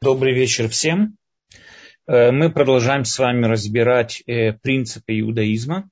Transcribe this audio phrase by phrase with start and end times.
[0.00, 1.16] Добрый вечер всем.
[2.06, 5.90] Э, мы продолжаем с вами разбирать э, принципы иудаизма,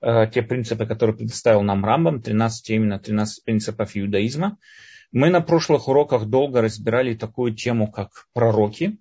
[0.00, 4.56] э, те принципы, которые предоставил нам Рамбам, 13, именно 13 принципов иудаизма.
[5.12, 8.96] Мы на прошлых уроках долго разбирали такую тему, как пророки.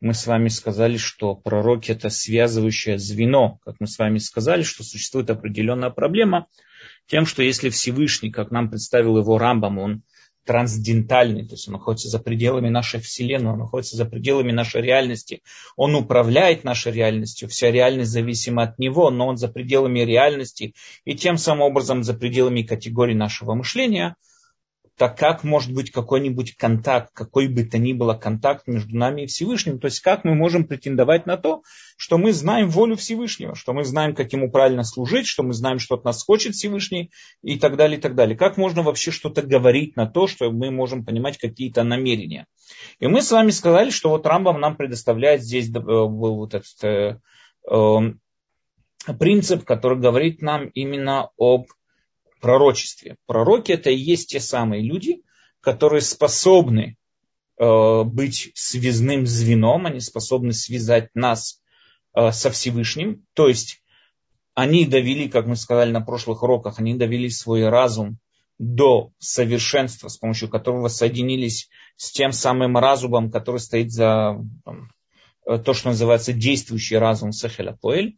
[0.00, 3.60] Мы с вами сказали, что пророки это связывающее звено.
[3.64, 6.48] Как мы с вами сказали, что существует определенная проблема
[7.06, 10.02] тем, что если Всевышний, как нам представил его Рамбам, он
[10.46, 15.42] трансцендентальный, то есть он находится за пределами нашей Вселенной, он находится за пределами нашей реальности,
[15.76, 20.74] он управляет нашей реальностью, вся реальность зависима от него, но он за пределами реальности
[21.04, 24.16] и тем самым образом за пределами категории нашего мышления–
[24.96, 29.26] так как может быть какой-нибудь контакт, какой бы то ни было контакт между нами и
[29.26, 31.62] Всевышним, то есть как мы можем претендовать на то,
[31.96, 35.78] что мы знаем волю Всевышнего, что мы знаем, как ему правильно служить, что мы знаем,
[35.78, 37.10] что от нас хочет Всевышний
[37.42, 38.38] и так далее, и так далее.
[38.38, 42.46] Как можно вообще что-то говорить на то, что мы можем понимать какие-то намерения.
[42.98, 47.18] И мы с вами сказали, что вот Рамбам нам предоставляет здесь э, вот этот э,
[47.70, 47.98] э,
[49.18, 51.66] принцип, который говорит нам именно об
[52.40, 53.16] пророчестве.
[53.26, 55.22] Пророки это и есть те самые люди,
[55.60, 56.96] которые способны
[57.58, 61.60] э, быть связным звеном, они способны связать нас
[62.14, 63.24] э, со Всевышним.
[63.34, 63.82] То есть
[64.54, 68.18] они довели, как мы сказали на прошлых уроках, они довели свой разум
[68.58, 74.90] до совершенства, с помощью которого соединились с тем самым разумом, который стоит за там,
[75.46, 78.16] э, то, что называется действующий разум Сахеля Поэль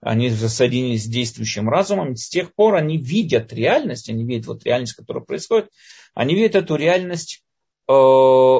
[0.00, 4.94] они соединились с действующим разумом, с тех пор они видят реальность, они видят вот реальность,
[4.94, 5.70] которая происходит,
[6.14, 7.42] они видят эту реальность,
[7.88, 8.58] э,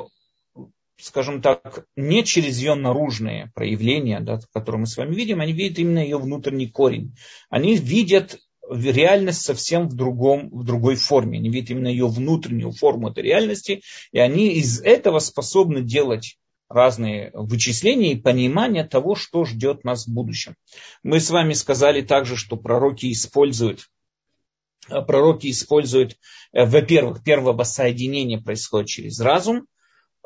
[1.01, 5.79] скажем так, не через ее наружные проявления, да, которые мы с вами видим, они видят
[5.79, 7.15] именно ее внутренний корень.
[7.49, 8.39] Они видят
[8.71, 11.39] реальность совсем в, другом, в другой форме.
[11.39, 13.83] Они видят именно ее внутреннюю форму этой реальности,
[14.13, 16.37] и они из этого способны делать
[16.71, 20.55] разные вычисления и понимание того, что ждет нас в будущем.
[21.03, 23.89] Мы с вами сказали также, что пророки используют
[24.89, 26.17] э, пророки используют,
[26.53, 29.63] э, во-первых, первое воссоединение происходит через разум, э,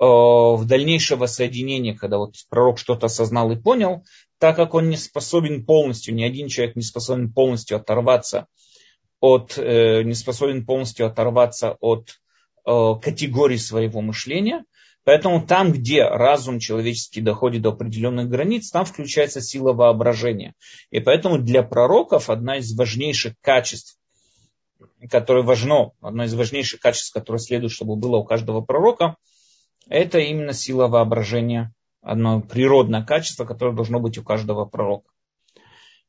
[0.05, 4.05] в дальнейшее воссоединение, когда вот пророк что-то осознал и понял,
[4.39, 8.47] так как он не способен полностью, ни один человек не способен полностью оторваться
[9.19, 12.21] от, не способен полностью оторваться от
[12.65, 14.65] категории своего мышления,
[15.05, 20.55] Поэтому там, где разум человеческий доходит до определенных границ, там включается сила воображения.
[20.91, 23.99] И поэтому для пророков одна из важнейших качеств,
[25.11, 29.17] которое важно, одно из важнейших качеств, которое следует, чтобы было у каждого пророка,
[29.89, 35.11] это именно сила воображения, одно природное качество, которое должно быть у каждого пророка.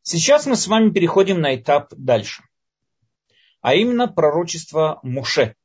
[0.03, 2.43] Сейчас мы с вами переходим на этап дальше,
[3.59, 5.55] а именно пророчество Муше–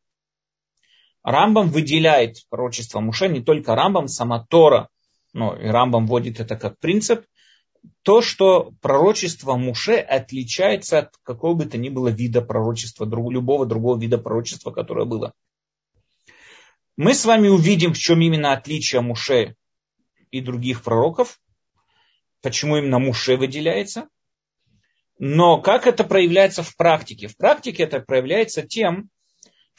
[1.22, 4.88] Рамбам выделяет пророчество Муше, не только Рамбам, сама Тора,
[5.32, 7.25] ну, и Рамбам вводит это как принцип,
[8.03, 13.98] то, что пророчество Муше отличается от какого бы то ни было вида пророчества, любого другого
[13.98, 15.32] вида пророчества, которое было.
[16.97, 19.56] Мы с вами увидим, в чем именно отличие Муше
[20.30, 21.38] и других пророков,
[22.42, 24.09] почему именно Муше выделяется.
[25.19, 27.28] Но как это проявляется в практике?
[27.28, 29.10] В практике это проявляется тем,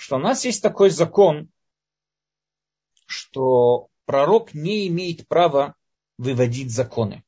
[0.02, 1.48] что у нас есть такой закон,
[3.06, 5.76] что пророк не имеет права
[6.18, 7.24] выводить законы.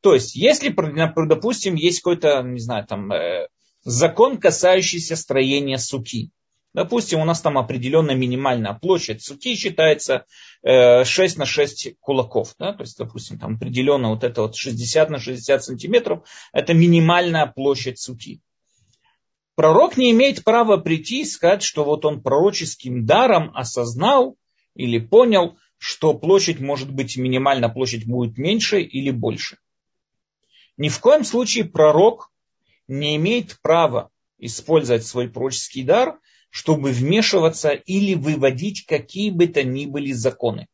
[0.00, 0.68] То есть, если,
[1.26, 3.48] допустим, есть какой-то, не знаю, там, э,
[3.82, 6.30] закон, касающийся строения суки.
[6.72, 10.24] Допустим, у нас там определенная минимальная площадь суки считается
[10.62, 12.54] 6 э, на 6 кулаков.
[12.60, 12.72] Да?
[12.74, 17.98] То есть, допустим, там определенно вот это вот 60 на 60 сантиметров, это минимальная площадь
[17.98, 18.40] суки.
[19.54, 24.36] Пророк не имеет права прийти и сказать, что вот он пророческим даром осознал
[24.74, 29.58] или понял, что площадь может быть минимальная, площадь будет меньше или больше.
[30.76, 32.30] Ни в коем случае пророк
[32.88, 36.18] не имеет права использовать свой пророческий дар,
[36.50, 40.66] чтобы вмешиваться или выводить какие бы то ни были законы.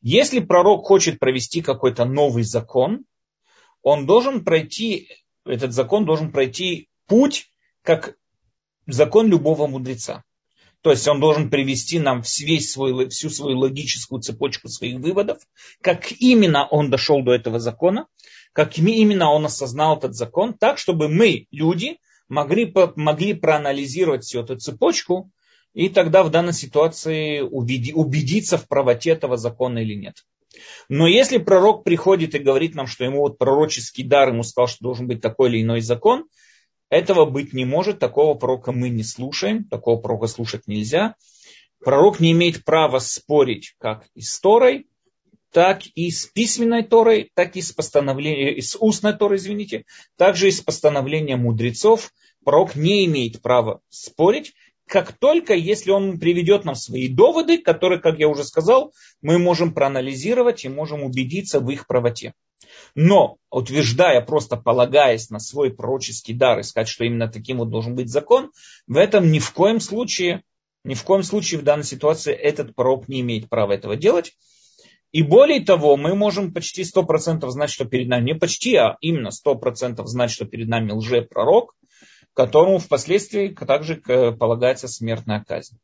[0.00, 3.04] Если пророк хочет провести какой-то новый закон,
[3.82, 5.08] он должен пройти,
[5.48, 7.50] этот закон должен пройти путь,
[7.82, 8.16] как
[8.86, 10.24] закон любого мудреца.
[10.82, 15.38] То есть он должен привести нам весь свой, всю свою логическую цепочку своих выводов,
[15.80, 18.06] как именно он дошел до этого закона,
[18.52, 21.98] как именно он осознал этот закон, так, чтобы мы, люди,
[22.28, 25.30] могли, могли проанализировать всю эту цепочку
[25.74, 30.24] и тогда в данной ситуации убедиться в правоте этого закона или нет.
[30.88, 34.82] Но если пророк приходит и говорит нам, что ему вот пророческий дар, ему сказал, что
[34.82, 36.26] должен быть такой или иной закон,
[36.90, 41.16] этого быть не может, такого пророка мы не слушаем, такого пророка слушать нельзя.
[41.80, 44.88] Пророк не имеет права спорить как и с Торой,
[45.52, 49.84] так и с письменной Торой, так и с постановлением, с устной Торой, извините,
[50.16, 52.12] также и с постановления мудрецов.
[52.44, 54.54] Пророк не имеет права спорить,
[54.88, 58.92] как только если он приведет нам свои доводы, которые, как я уже сказал,
[59.22, 62.34] мы можем проанализировать и можем убедиться в их правоте.
[62.94, 67.94] Но, утверждая, просто полагаясь на свой пророческий дар и сказать, что именно таким вот должен
[67.94, 68.50] быть закон,
[68.86, 70.42] в этом ни в коем случае,
[70.84, 74.32] ни в коем случае в данной ситуации этот пророк не имеет права этого делать.
[75.12, 79.28] И более того, мы можем почти 100% знать, что перед нами, не почти, а именно
[79.28, 81.74] 100% знать, что перед нами лже-пророк,
[82.38, 85.76] которому впоследствии также полагается смертная казнь.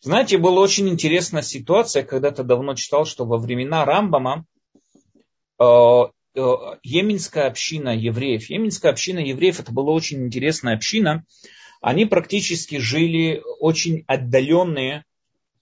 [0.00, 4.46] Знаете, была очень интересная ситуация, когда-то давно читал, что во времена Рамбама
[5.60, 6.40] э, э,
[6.82, 11.26] Йеменская община евреев, Йеменская община евреев, это была очень интересная община,
[11.82, 15.04] они практически жили очень отдаленные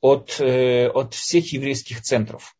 [0.01, 2.57] от, э, от всех еврейских центров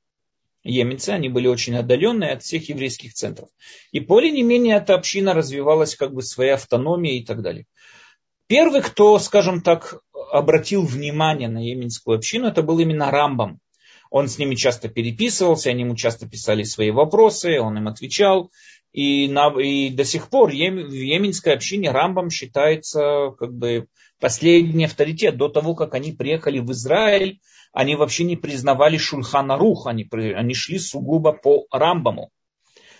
[0.67, 3.49] йеменцы, они были очень отдаленные от всех еврейских центров.
[3.93, 7.67] И более не менее эта община развивалась как бы своей автономией и так далее.
[8.49, 10.01] Первый, кто, скажем так,
[10.31, 13.59] обратил внимание на йеменскую общину, это был именно Рамбам.
[14.11, 18.53] Он с ними часто переписывался, они ему часто писали свои вопросы, он им отвечал.
[18.93, 23.89] И, на, и до сих пор в йеменской общине Рамбам считается как бы
[24.21, 25.37] последний авторитет.
[25.37, 27.41] До того, как они приехали в Израиль,
[27.73, 32.31] они вообще не признавали Шульхана Рух, они, они шли сугубо по Рамбаму.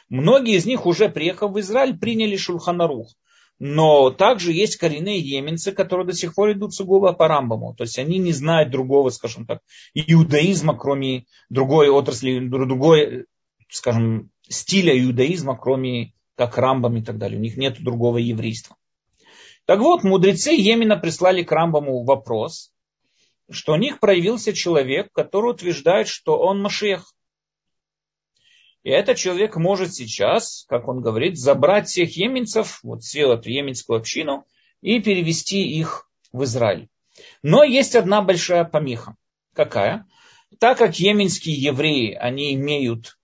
[0.09, 3.15] Многие из них, уже приехав в Израиль, приняли Шульхана Рух.
[3.59, 7.75] Но также есть коренные еменцы, которые до сих пор идут сугубо по Рамбаму.
[7.75, 9.61] То есть они не знают другого, скажем так,
[9.95, 13.25] иудаизма, кроме другой отрасли, другой,
[13.69, 17.39] скажем, стиля иудаизма, кроме как Рамбам и так далее.
[17.39, 18.77] У них нет другого еврейства.
[19.65, 22.73] Так вот, мудрецы Йемена прислали к Рамбаму вопрос,
[23.51, 27.13] что у них проявился человек, который утверждает, что он Машех.
[28.87, 33.99] И этот человек может сейчас, как он говорит, забрать всех еменцев, вот всю эту еменскую
[33.99, 34.47] общину,
[34.81, 36.89] и перевести их в Израиль.
[37.43, 39.17] Но есть одна большая помеха.
[39.55, 40.07] Какая?
[40.61, 43.19] Так как йеменские евреи, они имеют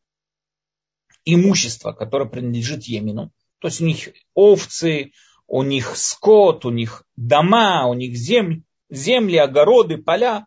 [1.24, 3.30] имущество, которое принадлежит Йемену,
[3.60, 5.12] то есть у них овцы,
[5.46, 10.44] у них скот, у них дома, у них земли, земли, огороды, поля.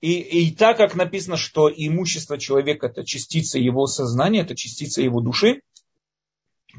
[0.00, 5.20] И, и так как написано, что имущество человека это частица его сознания, это частица его
[5.20, 5.62] души,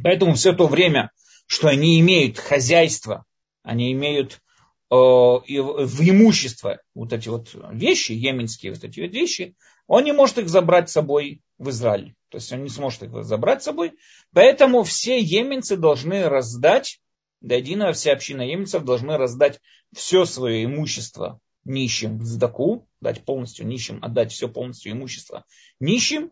[0.03, 1.11] поэтому все то время,
[1.45, 3.25] что они имеют хозяйство,
[3.61, 4.41] они имеют
[4.89, 9.55] э, в имущество вот эти вот вещи, йеменские вот эти вот вещи,
[9.87, 12.15] он не может их забрать с собой в Израиль.
[12.29, 13.93] То есть он не сможет их забрать с собой.
[14.33, 16.99] Поэтому все йеменцы должны раздать
[17.41, 19.59] до единого вся община емцев должны раздать
[19.93, 21.39] все свое имущество
[21.69, 25.45] нищим в сдаку, дать полностью нищим, отдать все полностью имущество
[25.79, 26.31] нищим,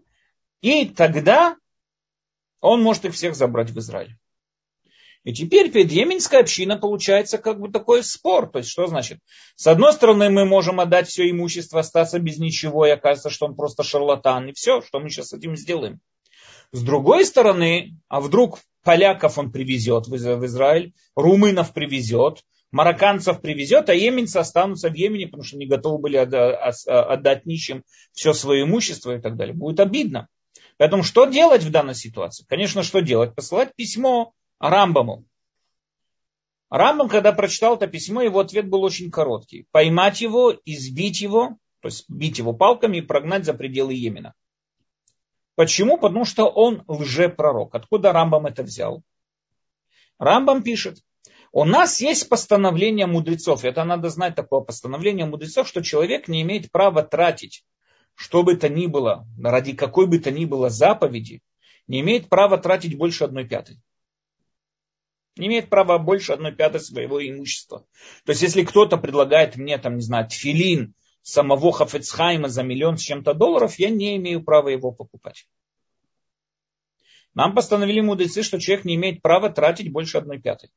[0.62, 1.56] и тогда
[2.60, 4.18] он может их всех забрать в Израиль.
[5.24, 8.50] И теперь перед Йеменской общиной получается как бы такой спор.
[8.50, 9.20] То есть что значит?
[9.56, 13.56] С одной стороны мы можем отдать все имущество, остаться без ничего, и окажется, что он
[13.56, 16.00] просто шарлатан, и все, что мы сейчас с этим сделаем.
[16.72, 23.94] С другой стороны, а вдруг поляков он привезет в Израиль, румынов привезет, марокканцев привезет, а
[23.94, 27.84] еменцы останутся в Йемене, потому что не готовы были отдать нищим
[28.14, 29.56] все свое имущество и так далее.
[29.56, 30.28] Будет обидно.
[30.78, 32.46] Поэтому что делать в данной ситуации?
[32.48, 33.34] Конечно, что делать?
[33.36, 35.26] Посылать письмо Рамбаму.
[36.70, 39.66] Рамбам, когда прочитал это письмо, его ответ был очень короткий.
[39.72, 44.34] Поймать его, избить его, то есть бить его палками и прогнать за пределы Йемена.
[45.56, 45.98] Почему?
[45.98, 47.74] Потому что он лжепророк.
[47.74, 49.02] Откуда Рамбам это взял?
[50.20, 51.00] Рамбам пишет,
[51.58, 53.64] у нас есть постановление мудрецов.
[53.64, 57.66] Это надо знать такое постановление мудрецов, что человек не имеет права тратить,
[58.14, 61.42] что бы то ни было, ради какой бы то ни было заповеди,
[61.88, 63.82] не имеет права тратить больше одной пятой.
[65.36, 67.88] Не имеет права больше одной пятой своего имущества.
[68.26, 73.02] То есть, если кто-то предлагает мне, там, не знаю, тфилин самого Хафецхайма за миллион с
[73.02, 75.48] чем-то долларов, я не имею права его покупать.
[77.34, 80.70] Нам постановили мудрецы, что человек не имеет права тратить больше одной пятой.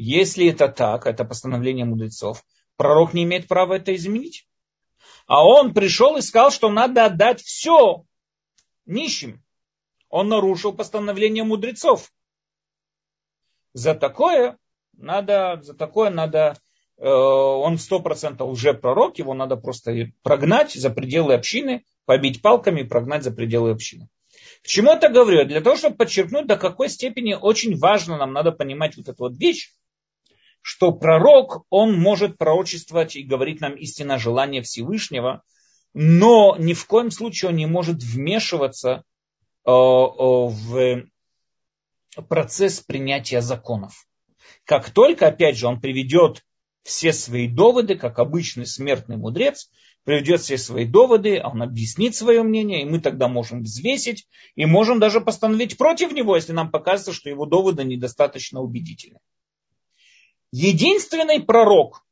[0.00, 2.44] Если это так, это постановление мудрецов,
[2.76, 4.46] пророк не имеет права это изменить.
[5.26, 8.04] А он пришел и сказал, что надо отдать все
[8.86, 9.42] нищим.
[10.08, 12.10] Он нарушил постановление мудрецов.
[13.74, 14.56] За такое
[14.92, 16.56] надо, за такое надо
[16.98, 22.80] Э, он сто процентов уже пророк, его надо просто прогнать за пределы общины, побить палками
[22.80, 24.08] и прогнать за пределы общины.
[24.62, 25.44] К чему это говорю?
[25.44, 29.36] Для того, чтобы подчеркнуть, до какой степени очень важно нам надо понимать вот эту вот
[29.36, 29.70] вещь,
[30.68, 35.42] что пророк, он может пророчествовать и говорить нам истинно желание Всевышнего,
[35.94, 39.02] но ни в коем случае он не может вмешиваться
[39.64, 41.06] э, в
[42.28, 44.06] процесс принятия законов.
[44.66, 46.44] Как только, опять же, он приведет
[46.82, 49.70] все свои доводы, как обычный смертный мудрец,
[50.04, 55.00] приведет все свои доводы, он объяснит свое мнение, и мы тогда можем взвесить, и можем
[55.00, 59.20] даже постановить против него, если нам покажется, что его доводы недостаточно убедительны.
[60.50, 62.04] Единственный пророк,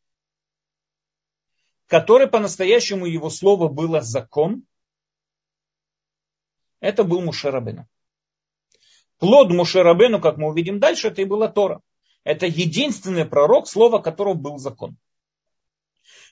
[1.87, 4.65] который по-настоящему его слово было закон,
[6.81, 7.89] это был Мушерабену.
[9.19, 11.81] Плод Мушерабену, как мы увидим дальше, это и была Тора.
[12.25, 14.99] Это единственный пророк, слово которого был закон.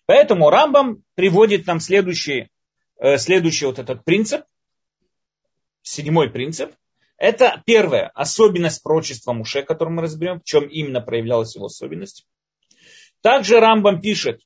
[0.07, 2.51] Поэтому Рамбам приводит нам следующий,
[2.97, 4.45] э, следующий вот этот принцип,
[5.83, 6.75] седьмой принцип.
[7.17, 12.27] Это первая особенность пророчества Муше, которую мы разберем, в чем именно проявлялась его особенность.
[13.21, 14.41] Также Рамбам пишет,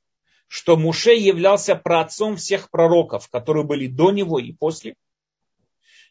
[0.47, 4.95] что Муше являлся праотцом всех пророков, которые были до него и после.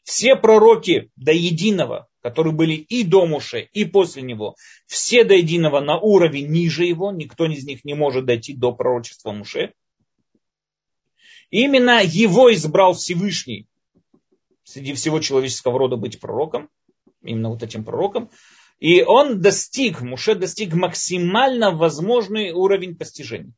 [0.02, 4.54] Все пророки до единого, которые были и до Муше, и после него,
[4.86, 9.32] все до единого на уровень ниже его, никто из них не может дойти до пророчества
[9.32, 9.72] Муше.
[11.50, 13.66] Именно его избрал Всевышний
[14.68, 16.68] среди всего человеческого рода быть пророком,
[17.22, 18.30] именно вот этим пророком.
[18.78, 23.52] И он достиг, Муше достиг максимально возможный уровень постижения.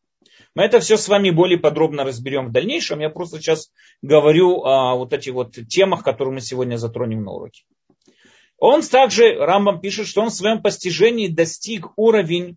[0.55, 3.01] Мы это все с вами более подробно разберем в дальнейшем.
[3.01, 3.71] Я просто сейчас
[4.03, 7.65] говорю о вот этих вот темах, которые мы сегодня затронем на уроке.
[8.59, 12.57] Он также, Рамбам пишет, что он в своем постижении достиг уровень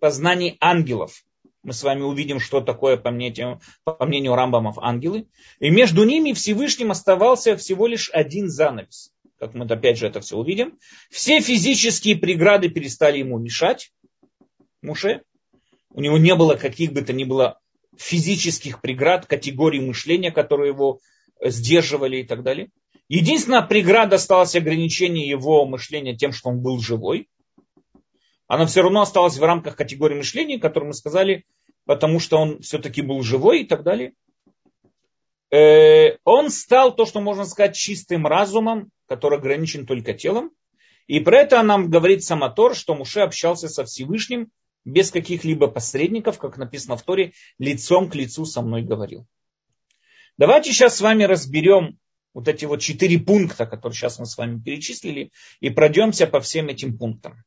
[0.00, 1.22] познаний ангелов.
[1.62, 5.26] Мы с вами увидим, что такое, по мнению, по мнению Рамбамов, ангелы.
[5.58, 9.12] И между ними Всевышним оставался всего лишь один занавес.
[9.38, 10.78] Как мы опять же это все увидим.
[11.10, 13.92] Все физические преграды перестали ему мешать.
[14.82, 15.22] Муше.
[15.90, 17.58] У него не было каких бы то ни было
[17.96, 21.00] физических преград, категорий мышления, которые его
[21.42, 22.70] сдерживали и так далее.
[23.08, 27.28] Единственная преграда осталась ограничение его мышления тем, что он был живой.
[28.48, 31.44] Она все равно осталась в рамках категории мышления, которую мы сказали,
[31.84, 34.14] потому что он все-таки был живой и так далее.
[35.50, 40.50] Э, он стал то, что можно сказать, чистым разумом, который ограничен только телом.
[41.06, 44.50] И про это нам говорит Самотор, что Муше общался со Всевышним
[44.84, 49.26] без каких-либо посредников, как написано в Торе, лицом к лицу со мной говорил.
[50.38, 51.98] Давайте сейчас с вами разберем
[52.32, 56.68] вот эти вот четыре пункта, которые сейчас мы с вами перечислили, и пройдемся по всем
[56.68, 57.42] этим пунктам.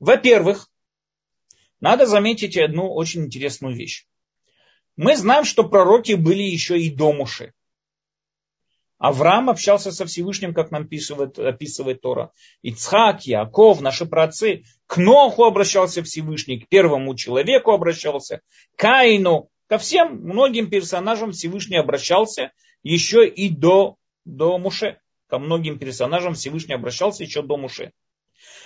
[0.00, 0.68] Во-первых,
[1.80, 4.06] надо заметить одну очень интересную вещь.
[4.96, 7.52] Мы знаем, что пророки были еще и до Муши.
[8.98, 12.32] Авраам общался со Всевышним, как нам описывает, описывает Тора.
[12.62, 14.64] Ицхак, Яков, наши праотцы.
[14.86, 18.42] К Ноху обращался Всевышний, к первому человеку обращался,
[18.76, 22.52] к Каину, ко всем многим персонажам Всевышний обращался
[22.82, 24.98] еще и до, до Муше.
[25.28, 27.92] Ко многим персонажам Всевышний обращался еще до Муше.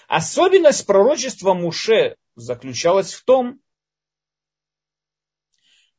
[0.08, 3.60] Особенность пророчества Муше заключалась в том,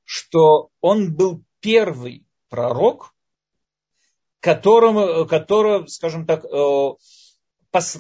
[0.03, 3.15] что он был первый пророк,
[4.39, 6.89] которому, которого, скажем так, э,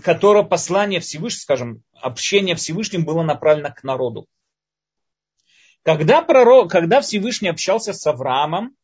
[0.03, 4.27] которого послание Всевышнего, скажем, общение Всевышним было направлено к народу.
[5.81, 8.75] Когда, пророк, когда Всевышний общался с Авраамом,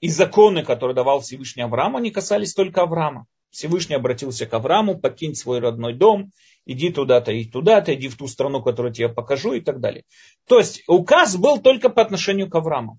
[0.00, 3.26] и законы, которые давал Всевышний Аврааму, они касались только Авраама.
[3.54, 6.32] Всевышний обратился к Аврааму, покинь свой родной дом,
[6.66, 10.02] иди туда-то и туда-то, иди в ту страну, которую тебе покажу и так далее.
[10.48, 12.98] То есть указ был только по отношению к Аврааму.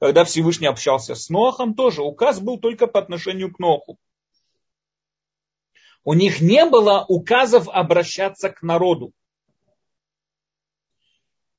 [0.00, 3.98] Когда Всевышний общался с Нохом, тоже указ был только по отношению к Ноху.
[6.04, 9.12] У них не было указов обращаться к народу.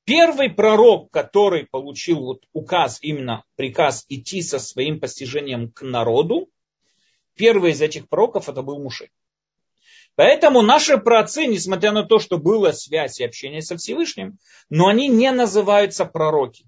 [0.04, 6.48] Первый пророк, который получил вот указ, именно приказ идти со своим постижением к народу,
[7.38, 9.08] первый из этих пророков это был Муше.
[10.16, 15.06] Поэтому наши праотцы, несмотря на то, что была связь и общение со Всевышним, но они
[15.06, 16.66] не называются пророки.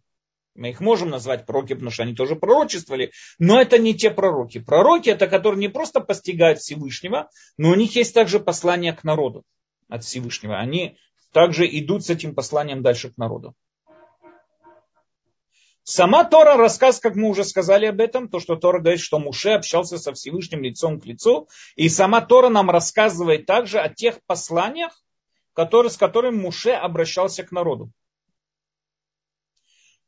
[0.54, 4.58] Мы их можем назвать пророки, потому что они тоже пророчествовали, но это не те пророки.
[4.58, 9.44] Пророки это которые не просто постигают Всевышнего, но у них есть также послание к народу
[9.88, 10.56] от Всевышнего.
[10.56, 10.96] Они
[11.32, 13.54] также идут с этим посланием дальше к народу.
[15.82, 19.50] Сама Тора рассказ, как мы уже сказали об этом, то, что Тора говорит, что Муше
[19.50, 21.48] общался со Всевышним лицом к лицу.
[21.74, 24.92] И сама Тора нам рассказывает также о тех посланиях,
[25.52, 27.90] которые, с которыми Муше обращался к народу.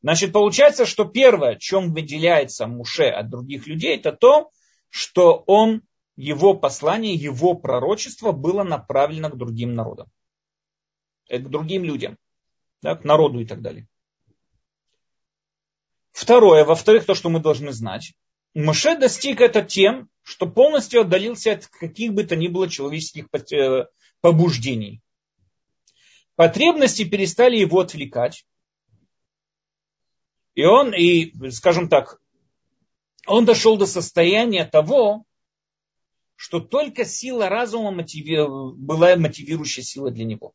[0.03, 4.51] Значит, получается, что первое, чем выделяется Муше от других людей, это то,
[4.89, 5.83] что он
[6.17, 10.11] его послание, его пророчество было направлено к другим народам,
[11.29, 12.19] э, к другим людям,
[12.83, 13.87] да, к народу и так далее.
[16.13, 18.13] Второе, во-вторых, то, что мы должны знать.
[18.55, 23.87] Моше достиг это тем, что полностью отдалился от каких бы то ни было человеческих э,
[24.21, 25.01] побуждений.
[26.37, 28.45] Потребности перестали его отвлекать.
[30.55, 32.21] И он, и, скажем так,
[33.27, 35.25] он дошел до состояния того,
[36.37, 38.37] что только сила разума мотиви...
[38.77, 40.53] была мотивирующая сила для него.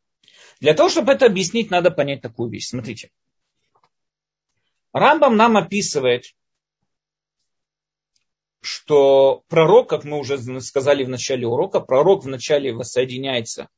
[0.60, 2.68] Для того, чтобы это объяснить, надо понять такую вещь.
[2.68, 3.10] Смотрите.
[5.00, 6.26] Рамбам нам описывает,
[8.62, 13.70] что пророк, как мы уже сказали в начале урока, пророк вначале воссоединяется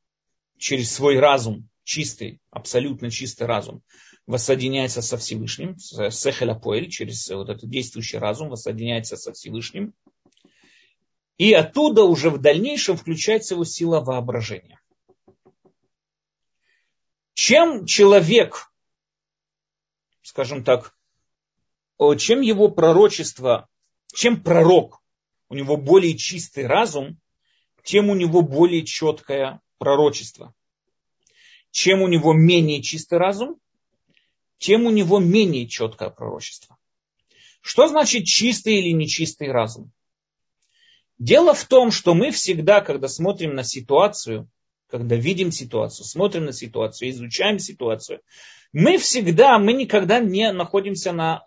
[0.58, 3.84] через свой разум, чистый, абсолютно чистый разум,
[4.26, 9.94] воссоединяется со Всевышним, с Сехеляпоэль, через вот этот действующий разум, воссоединяется со Всевышним.
[11.38, 14.80] И оттуда уже в дальнейшем включается его сила воображения.
[17.34, 18.72] Чем человек,
[20.22, 20.99] скажем так,
[22.16, 23.68] чем его пророчество
[24.14, 25.02] чем пророк,
[25.50, 27.20] у него более чистый разум,
[27.84, 30.54] тем у него более четкое пророчество.
[31.72, 33.58] Чем у него менее чистый разум,
[34.58, 36.78] тем у него менее четкое пророчество.
[37.62, 39.92] Что значит чистый или нечистый разум?
[41.18, 44.50] Дело в том, что мы всегда, когда смотрим на ситуацию,
[44.88, 48.22] когда видим ситуацию, смотрим на ситуацию, изучаем ситуацию,
[48.72, 51.44] мы всегда, мы никогда не находимся на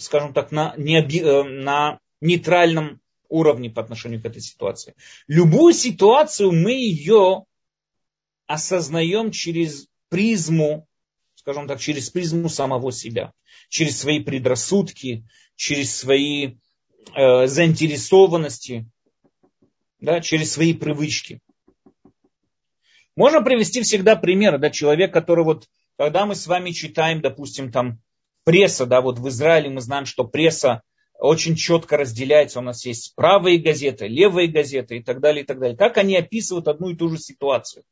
[0.00, 4.94] скажем так, на, не, э, на нейтральном уровне по отношению к этой ситуации.
[5.28, 7.44] Любую ситуацию мы ее
[8.46, 10.88] осознаем через призму,
[11.36, 13.32] скажем так, через призму самого себя,
[13.68, 16.56] через свои предрассудки, через свои
[17.14, 18.90] э, заинтересованности,
[20.00, 21.40] да, через свои привычки.
[23.16, 28.00] Можно привести всегда пример, да, человек, который вот, когда мы с вами читаем, допустим, там
[28.44, 30.82] пресса, да, вот в Израиле мы знаем, что пресса
[31.18, 32.60] очень четко разделяется.
[32.60, 35.76] У нас есть правые газеты, левые газеты и так далее, и так далее.
[35.76, 37.84] Как они описывают одну и ту же ситуацию?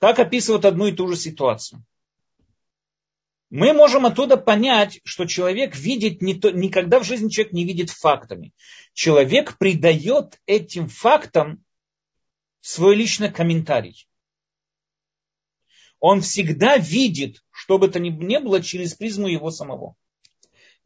[0.00, 1.84] Как описывают одну и ту же ситуацию?
[3.50, 7.90] Мы можем оттуда понять, что человек видит не то, никогда в жизни человек не видит
[7.90, 8.52] фактами.
[8.92, 11.64] Человек придает этим фактам
[12.60, 14.08] свой личный комментарий
[16.00, 19.94] он всегда видит, что бы то ни было, через призму его самого.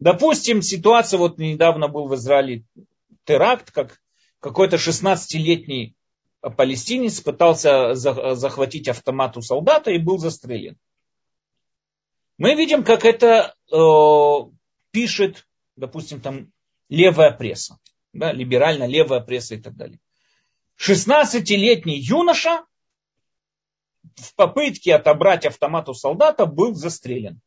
[0.00, 2.64] Допустим, ситуация, вот недавно был в Израиле
[3.24, 4.00] теракт, как
[4.40, 5.94] какой-то 16-летний
[6.40, 10.76] палестинец пытался захватить автомат у солдата и был застрелен.
[12.36, 13.76] Мы видим, как это э,
[14.90, 16.50] пишет, допустим, там
[16.88, 17.78] левая пресса,
[18.12, 20.00] да, либерально левая пресса и так далее.
[20.80, 22.64] 16-летний юноша
[24.16, 27.40] в попытке отобрать автомат у солдата был застрелен.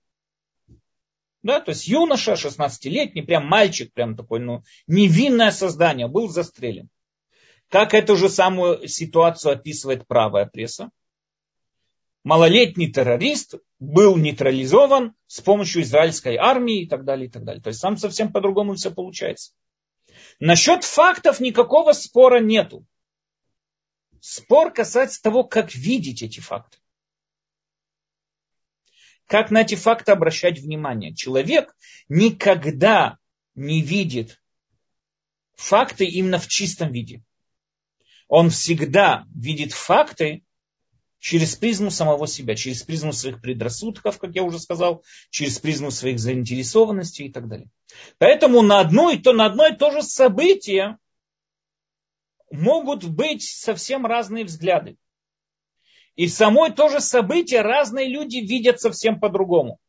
[1.44, 6.90] Да, то есть юноша, 16-летний, прям мальчик, прям такой, ну, невинное создание, был застрелен.
[7.70, 10.90] Как эту же самую ситуацию описывает правая пресса.
[12.24, 17.62] Малолетний террорист был нейтрализован с помощью израильской армии и так далее, и так далее.
[17.62, 19.52] То есть там совсем по-другому все получается.
[20.40, 22.86] Насчет фактов никакого спора нету.
[24.28, 26.80] Спор касается того, как видеть эти факты.
[29.28, 31.14] Как на эти факты обращать внимание.
[31.14, 31.76] Человек
[32.10, 33.20] никогда
[33.54, 34.42] не видит
[35.54, 37.24] факты именно в чистом виде.
[38.28, 40.44] Он всегда видит факты
[41.20, 46.18] через призму самого себя, через призму своих предрассудков, как я уже сказал, через призму своих
[46.18, 47.70] заинтересованностей и так далее.
[48.18, 50.98] Поэтому на одно и то, на одно и то же событие
[52.56, 54.98] могут быть совсем разные взгляды.
[56.16, 59.80] И самой то же событие разные люди видят совсем по-другому.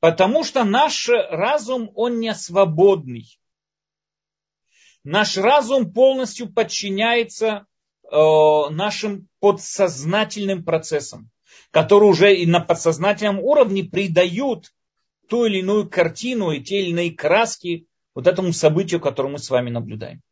[0.00, 3.38] Потому что наш разум, он не свободный.
[5.02, 7.66] Наш разум полностью подчиняется
[8.04, 8.08] э,
[8.70, 11.30] нашим подсознательным процессам,
[11.70, 14.72] которые уже и на подсознательном уровне придают
[15.28, 17.86] ту или иную картину и те или иные краски
[18.16, 20.22] вот этому событию, которое мы с вами наблюдаем.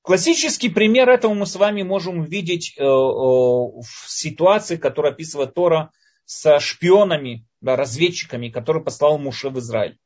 [0.00, 5.90] Классический пример этого мы с вами можем увидеть э, э, в ситуации, которую описывает Тора
[6.24, 9.98] со шпионами, да, разведчиками, которые послал Муше в Израиль.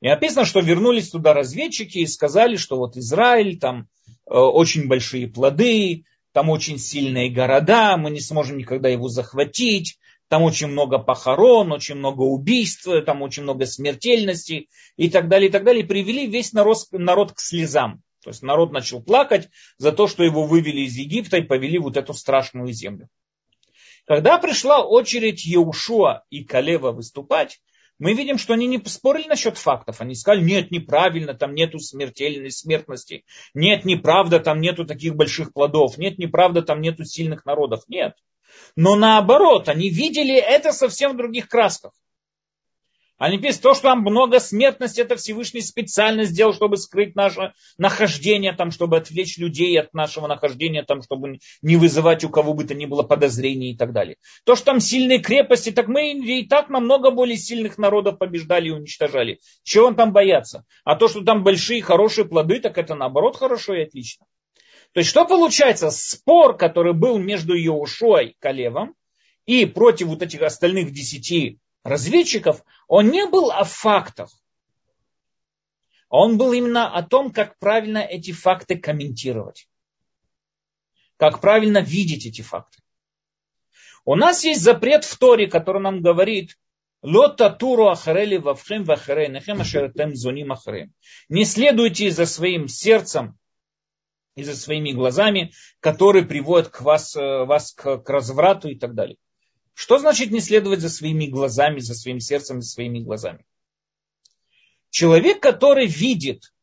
[0.00, 3.88] И написано, что вернулись туда разведчики и сказали, что вот Израиль, там
[4.26, 10.42] э, очень большие плоды, там очень сильные города, мы не сможем никогда его захватить, там
[10.42, 15.64] очень много похорон, очень много убийств, там очень много смертельности и так далее, и так
[15.64, 15.82] далее.
[15.82, 18.02] И привели весь народ, народ к слезам.
[18.22, 21.96] То есть народ начал плакать за то, что его вывели из Египта и повели вот
[21.96, 23.08] эту страшную землю.
[24.06, 27.60] Когда пришла очередь Еушуа и Калева выступать,
[27.98, 30.00] мы видим, что они не спорили насчет фактов.
[30.00, 33.24] Они сказали, нет, неправильно, там нету смертельной смертности.
[33.54, 35.98] Нет, неправда, там нету таких больших плодов.
[35.98, 37.82] Нет, неправда, там нету сильных народов.
[37.88, 38.14] Нет.
[38.76, 41.92] Но наоборот, они видели это совсем в других красках.
[43.18, 48.70] Пишут, то, что там много смертности, это Всевышний специально сделал, чтобы скрыть наше нахождение, там,
[48.70, 52.86] чтобы отвлечь людей от нашего нахождения, там, чтобы не вызывать у кого бы то ни
[52.86, 54.16] было подозрений и так далее.
[54.44, 58.72] То, что там сильные крепости, так мы и так намного более сильных народов побеждали и
[58.72, 59.40] уничтожали.
[59.64, 60.64] Чего он там бояться?
[60.84, 64.26] А то, что там большие хорошие плоды, так это наоборот хорошо и отлично.
[64.92, 65.90] То есть что получается?
[65.90, 68.94] Спор, который был между Иошуа и Калевом
[69.46, 74.30] и против вот этих остальных десяти разведчиков, он не был о фактах.
[76.08, 79.68] Он был именно о том, как правильно эти факты комментировать.
[81.16, 82.78] Как правильно видеть эти факты.
[84.04, 86.56] У нас есть запрет в Торе, который нам говорит,
[87.02, 90.12] Лота туру ахарели вавхем вахарей нехем ашеретем.
[91.28, 93.38] Не следуйте за своим сердцем
[94.38, 98.94] и за своими глазами, которые приводят к вас, э, вас к, к разврату и так
[98.94, 99.16] далее.
[99.74, 103.44] Что значит не следовать за своими глазами, за своим сердцем, за своими глазами?
[104.90, 106.54] Человек, который видит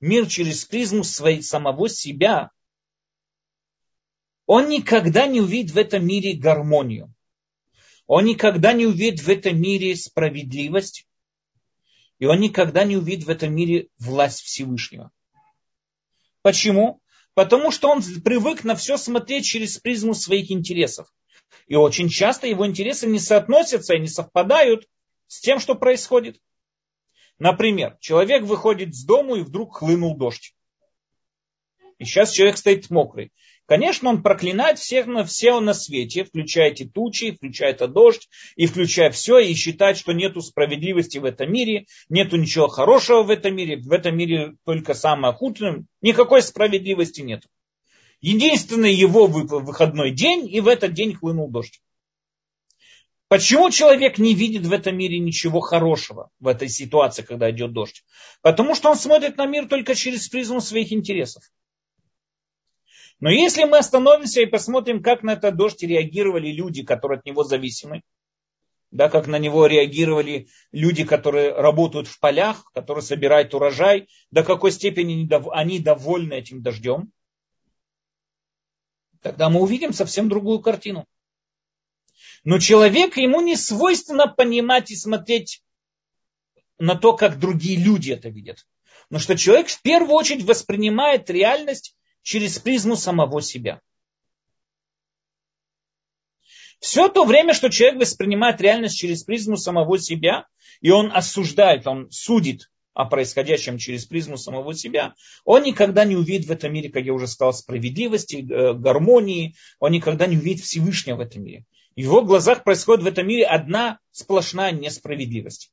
[0.00, 2.50] мир через призму своей, самого себя,
[4.46, 7.14] он никогда не увидит в этом мире гармонию.
[8.08, 11.06] Он никогда не увидит в этом мире справедливость.
[12.18, 15.12] И он никогда не увидит в этом мире власть Всевышнего.
[16.44, 17.00] Почему?
[17.32, 21.10] Потому что он привык на все смотреть через призму своих интересов.
[21.68, 24.86] И очень часто его интересы не соотносятся и не совпадают
[25.26, 26.38] с тем, что происходит.
[27.38, 30.54] Например, человек выходит с дому и вдруг хлынул дождь.
[31.96, 33.32] И сейчас человек стоит мокрый.
[33.66, 38.66] Конечно, он проклинает всех на все на свете, включая эти тучи, включая это дождь, и
[38.66, 43.56] включая все, и считает, что нету справедливости в этом мире, нету ничего хорошего в этом
[43.56, 47.44] мире, в этом мире только самое худшее, никакой справедливости нет.
[48.20, 51.80] Единственный его выходной день, и в этот день хлынул дождь.
[53.28, 58.04] Почему человек не видит в этом мире ничего хорошего в этой ситуации, когда идет дождь?
[58.42, 61.42] Потому что он смотрит на мир только через призму своих интересов.
[63.20, 67.44] Но если мы остановимся и посмотрим, как на этот дождь реагировали люди, которые от него
[67.44, 68.02] зависимы,
[68.90, 74.72] да, как на него реагировали люди, которые работают в полях, которые собирают урожай, до какой
[74.72, 77.12] степени они довольны этим дождем,
[79.20, 81.06] тогда мы увидим совсем другую картину.
[82.44, 85.62] Но человек, ему не свойственно понимать и смотреть
[86.78, 88.66] на то, как другие люди это видят.
[89.08, 93.80] Потому что человек в первую очередь воспринимает реальность через призму самого себя.
[96.80, 100.46] Все то время, что человек воспринимает реальность через призму самого себя,
[100.80, 106.46] и он осуждает, он судит о происходящем через призму самого себя, он никогда не увидит
[106.46, 111.16] в этом мире, как я уже сказал, справедливости, э, гармонии, он никогда не увидит Всевышнего
[111.16, 111.64] в этом мире.
[111.96, 115.72] В его глазах происходит в этом мире одна сплошная несправедливость.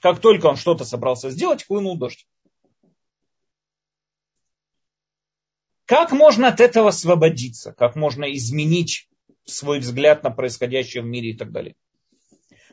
[0.00, 2.26] Как только он что-то собрался сделать, хлынул дождь.
[5.86, 7.72] Как можно от этого освободиться?
[7.72, 9.08] Как можно изменить
[9.44, 11.76] свой взгляд на происходящее в мире и так далее?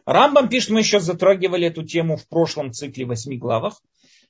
[0.06, 3.82] Рамбам пишет, мы еще затрагивали эту тему в прошлом цикле восьми главах.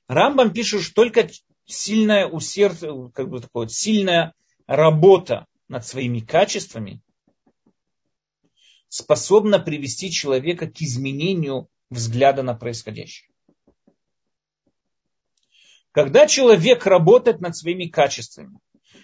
[0.08, 1.28] Рамбам пишет, что только
[1.64, 4.34] сильная усердие, как бы такое, сильная
[4.66, 7.00] работа над своими качествами
[8.88, 13.30] способна привести человека к изменению взгляда на происходящее.
[15.92, 18.58] Когда человек работает над своими качествами,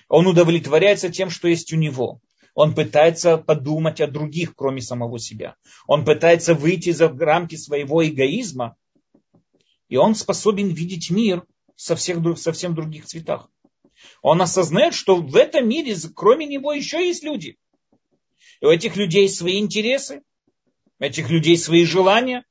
[0.09, 2.21] он удовлетворяется тем, что есть у него.
[2.55, 5.55] Он пытается подумать о других, кроме самого себя.
[5.87, 8.77] Он пытается выйти за рамки своего эгоизма.
[9.89, 11.45] И он способен видеть мир
[11.77, 13.49] со всех, совсем других цветах.
[14.23, 17.57] Он осознает, что в этом мире, кроме него, еще есть люди.
[18.61, 20.23] И у этих людей свои интересы,
[20.99, 22.45] у этих людей свои желания.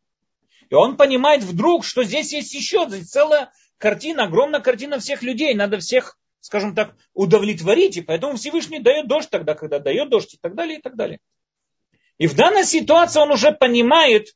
[0.69, 5.53] И он понимает вдруг, что здесь есть еще целая картина, огромная картина всех людей.
[5.53, 10.37] Надо всех скажем так, удовлетворить, и поэтому Всевышний дает дождь тогда, когда дает дождь, и
[10.37, 11.19] так далее, и так далее.
[12.19, 14.33] И в данной ситуации он уже понимает,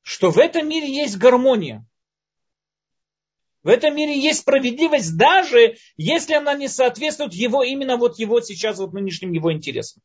[0.00, 1.86] что в этом мире есть гармония.
[3.62, 8.78] В этом мире есть справедливость, даже если она не соответствует его, именно вот его сейчас,
[8.78, 10.02] вот нынешним его интересам.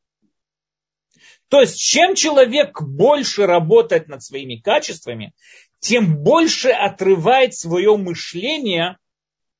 [1.48, 5.34] То есть, чем человек больше работает над своими качествами,
[5.80, 8.98] тем больше отрывает свое мышление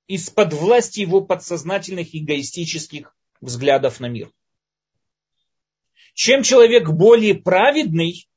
[0.08, 4.32] из-под власти его подсознательных эгоистических взглядов на мир.
[6.14, 8.28] Чем человек более праведный,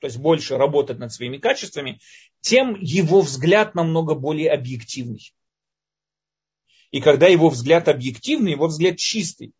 [0.00, 2.00] то есть больше работает над своими качествами,
[2.40, 5.32] тем его взгляд намного более объективный.
[6.90, 9.54] И когда его взгляд объективный, его взгляд чистый,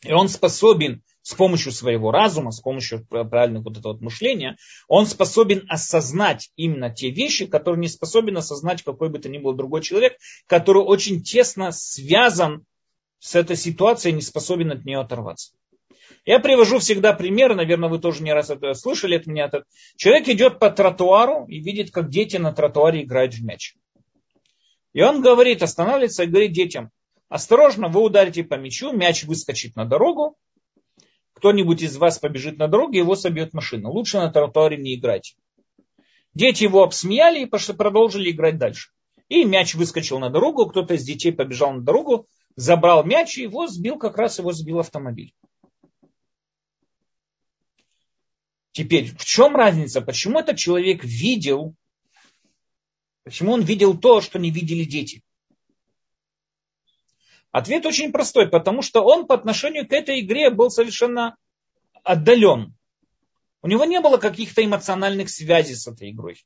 [0.00, 4.58] и он способен с помощью своего разума, с помощью правильного вот этого вот мышления,
[4.88, 9.54] он способен осознать именно те вещи, которые не способен осознать какой бы то ни был
[9.54, 12.66] другой человек, который очень тесно связан
[13.20, 15.52] с этой ситуацией, не способен от нее оторваться.
[16.26, 19.50] Я привожу всегда пример, наверное, вы тоже не раз это слышали от меня.
[19.96, 23.76] Человек идет по тротуару и видит, как дети на тротуаре играют в мяч.
[24.92, 26.90] И он говорит, останавливается и говорит детям,
[27.30, 30.36] осторожно, вы ударите по мячу, мяч выскочит на дорогу,
[31.44, 33.90] кто-нибудь из вас побежит на дорогу, его собьет машина.
[33.90, 35.36] Лучше на тротуаре не играть.
[36.32, 38.92] Дети его обсмеяли и продолжили играть дальше.
[39.28, 42.26] И мяч выскочил на дорогу, кто-то из детей побежал на дорогу,
[42.56, 45.34] забрал мяч и его сбил, как раз его сбил автомобиль.
[48.72, 50.00] Теперь, в чем разница?
[50.00, 51.74] Почему этот человек видел
[53.22, 55.22] Почему он видел то, что не видели дети?
[57.54, 61.36] Ответ очень простой, потому что он по отношению к этой игре был совершенно
[62.02, 62.74] отдален.
[63.62, 66.44] У него не было каких-то эмоциональных связей с этой игрой.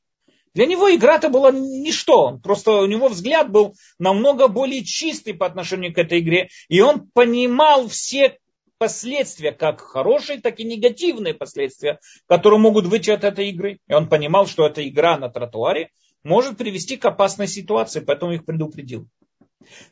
[0.53, 2.37] Для него игра-то была ничто.
[2.43, 6.49] Просто у него взгляд был намного более чистый по отношению к этой игре.
[6.67, 8.37] И он понимал все
[8.77, 13.79] последствия, как хорошие, так и негативные последствия, которые могут выйти от этой игры.
[13.87, 15.89] И он понимал, что эта игра на тротуаре
[16.21, 19.09] может привести к опасной ситуации, поэтому их предупредил.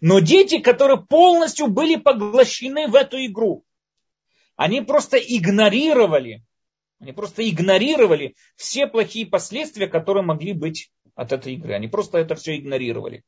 [0.01, 3.63] Но дети, которые полностью были поглощены в эту игру,
[4.55, 6.43] они просто игнорировали,
[6.99, 11.73] они просто игнорировали все плохие последствия, которые могли быть от этой игры.
[11.73, 13.23] Они просто это все игнорировали.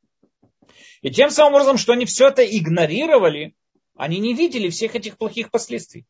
[1.01, 3.53] И тем самым образом, что они все это игнорировали,
[3.95, 6.05] они не видели всех этих плохих последствий.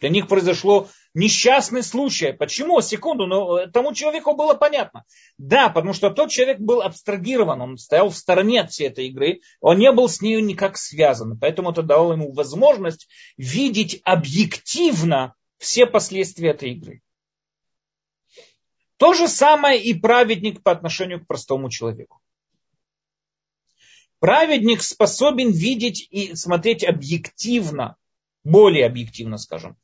[0.00, 2.32] Для них произошло несчастный случай.
[2.32, 2.80] Почему?
[2.80, 5.04] Секунду, но э, тому человеку было понятно.
[5.36, 9.40] Да, потому что тот человек был абстрагирован, он стоял в стороне от всей этой игры,
[9.60, 11.38] он не был с ней никак связан.
[11.38, 17.02] Поэтому это дало ему возможность видеть объективно все последствия этой игры.
[18.96, 22.20] То же самое и праведник по отношению к простому человеку.
[24.20, 27.96] Праведник способен видеть и смотреть объективно,
[28.42, 29.76] более объективно, скажем,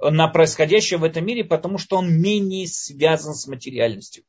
[0.00, 4.24] на происходящее в этом мире, потому что он менее связан с материальностью.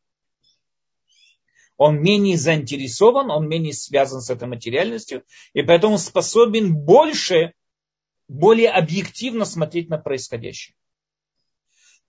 [1.78, 7.54] Он менее заинтересован, он менее связан с этой материальностью, и поэтому способен больше,
[8.28, 10.76] более объективно смотреть на происходящее.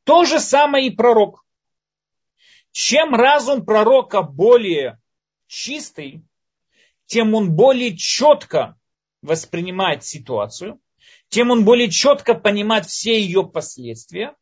[0.04, 1.44] То же самое и пророк.
[2.70, 5.00] Чем разум пророка более
[5.48, 6.22] чистый,
[7.06, 8.78] тем он более четко
[9.22, 10.78] воспринимает ситуацию,
[11.36, 14.34] тем он более четко понимает все ее последствия.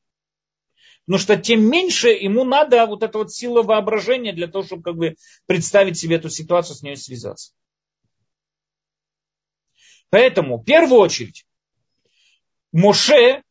[1.04, 4.94] Потому что тем меньше ему надо вот эта вот сила воображения для того, чтобы как
[4.94, 7.52] бы представить себе эту ситуацию, с ней связаться.
[10.10, 11.44] Поэтому, в первую очередь,
[12.70, 13.42] Моше,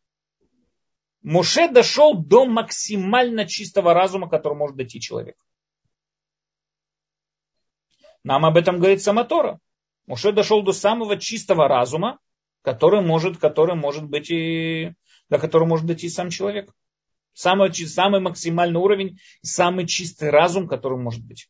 [1.21, 5.35] Моше дошел до максимально чистого разума, который может дойти человек.
[8.23, 9.59] Нам об этом говорит Самотора.
[10.05, 12.19] Моше дошел до самого чистого разума,
[12.63, 14.93] который может, который может быть и
[15.29, 16.73] до которого может дойти сам человек.
[17.33, 21.49] Самый, самый максимальный уровень, самый чистый разум, который может быть.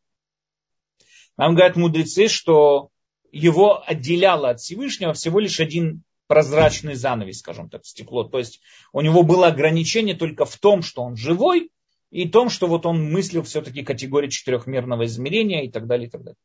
[1.37, 2.89] Нам говорят мудрецы, что
[3.31, 8.23] его отделяло от Всевышнего всего лишь один прозрачный занавес, скажем так, стекло.
[8.23, 11.71] То есть у него было ограничение только в том, что он живой,
[12.11, 16.09] и в том, что вот он мыслил все-таки категории четырехмерного измерения и так далее, и
[16.09, 16.37] так далее.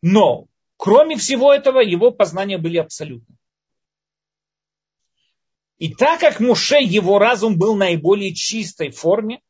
[0.00, 0.46] Но,
[0.76, 3.36] кроме всего этого, его познания были абсолютны.
[5.78, 9.40] И так как Муше, его разум был в наиболее чистой форме,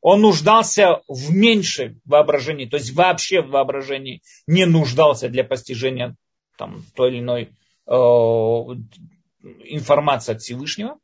[0.00, 6.16] он нуждался в меньшем воображении, то есть вообще в воображении не нуждался для постижения
[6.56, 7.50] там, той или иной
[7.86, 7.92] э,
[9.64, 10.98] информации от Всевышнего,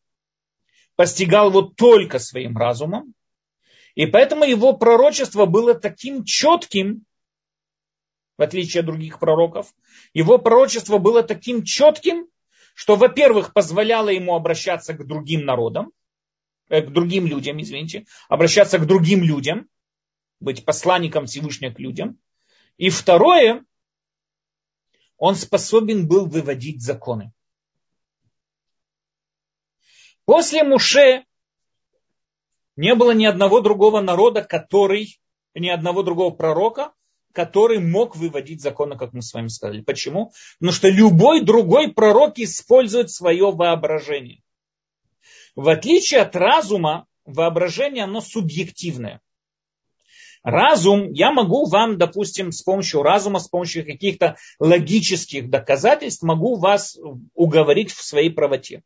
[0.97, 3.15] постигал его только своим разумом,
[3.95, 7.05] и поэтому его пророчество было таким четким,
[8.37, 9.73] в отличие от других пророков,
[10.13, 12.27] его пророчество было таким четким,
[12.75, 15.93] что, во-первых, позволяло ему обращаться к другим народам,
[16.69, 19.69] э, к другим людям, извините, обращаться к другим людям,
[20.41, 22.19] быть посланником Всевышнего к людям.
[22.77, 23.65] И второе,
[25.17, 27.33] он способен был выводить законы.
[30.25, 31.25] После Муше
[32.77, 35.21] не было ни одного другого народа, который,
[35.55, 36.93] ни одного другого пророка,
[37.35, 39.83] который мог выводить законы, как мы с вами сказали.
[39.83, 40.33] Почему?
[40.59, 44.41] Потому что любой другой пророк использует свое воображение.
[45.57, 49.21] В отличие от разума, воображение, оно субъективное.
[50.45, 56.99] Разум, я могу вам, допустим, с помощью разума, с помощью каких-то логических доказательств, могу вас
[57.35, 58.83] уговорить в своей правоте.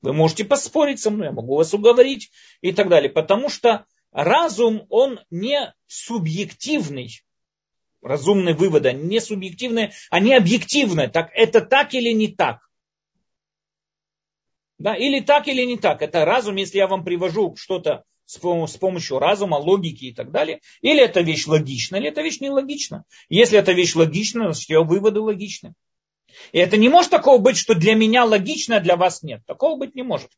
[0.00, 2.30] Вы можете поспорить со мной, я могу вас уговорить
[2.62, 3.10] и так далее.
[3.10, 7.20] Потому что разум, он не субъективный.
[8.02, 11.08] Разумные выводы, они не субъективные, они объективные.
[11.08, 12.60] Так, это так или не так?
[14.78, 16.00] Да, или так, или не так.
[16.00, 20.60] Это разум, если я вам привожу что-то с помощью разума, логики и так далее.
[20.80, 23.04] Или это вещь логична, или это вещь нелогична.
[23.28, 25.74] Если это вещь логична, значит ее выводы логичны.
[26.52, 29.44] И это не может такого быть, что для меня логично, а для вас нет.
[29.46, 30.30] Такого быть не может.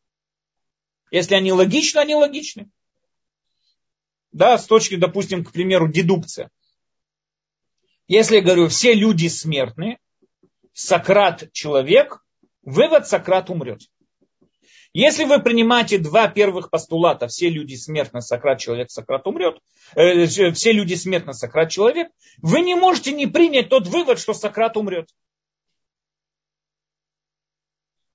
[1.11, 2.71] Если они логичны, они логичны.
[4.33, 6.51] Да, с точки, допустим, к примеру, дедукция.
[8.13, 9.97] Если я говорю, все люди смертны,
[10.75, 12.23] Сократ человек,
[12.63, 13.81] вывод Сократ умрет.
[14.93, 19.59] Если вы принимаете два первых постулата, все люди смертны, Сократ человек, Сократ умрет,
[19.95, 22.11] э, все люди смертны, Сократ человек,
[22.43, 25.09] вы не можете не принять тот вывод, что Сократ умрет.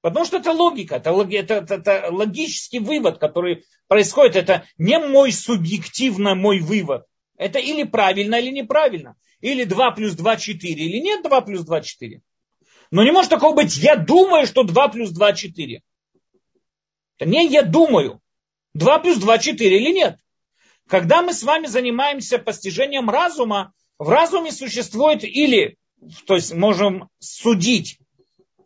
[0.01, 4.35] Потому что это логика, это, это, это, это логический вывод, который происходит.
[4.35, 7.07] Это не мой субъективно мой вывод.
[7.37, 9.15] Это или правильно, или неправильно.
[9.39, 12.21] Или 2 плюс 2 4, или нет 2 плюс 2 4.
[12.89, 15.81] Но не может такого быть, я думаю, что 2 плюс 2 4.
[17.19, 18.21] Это не я думаю.
[18.73, 20.17] 2 плюс 2 4 или нет.
[20.87, 25.77] Когда мы с вами занимаемся постижением разума, в разуме существует или,
[26.25, 27.99] то есть можем судить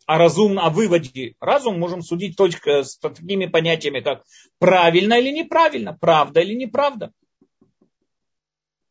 [0.05, 4.23] о разум, о выводе разум, можем судить только с такими понятиями, как
[4.60, 7.12] правильно или неправильно, правда или неправда.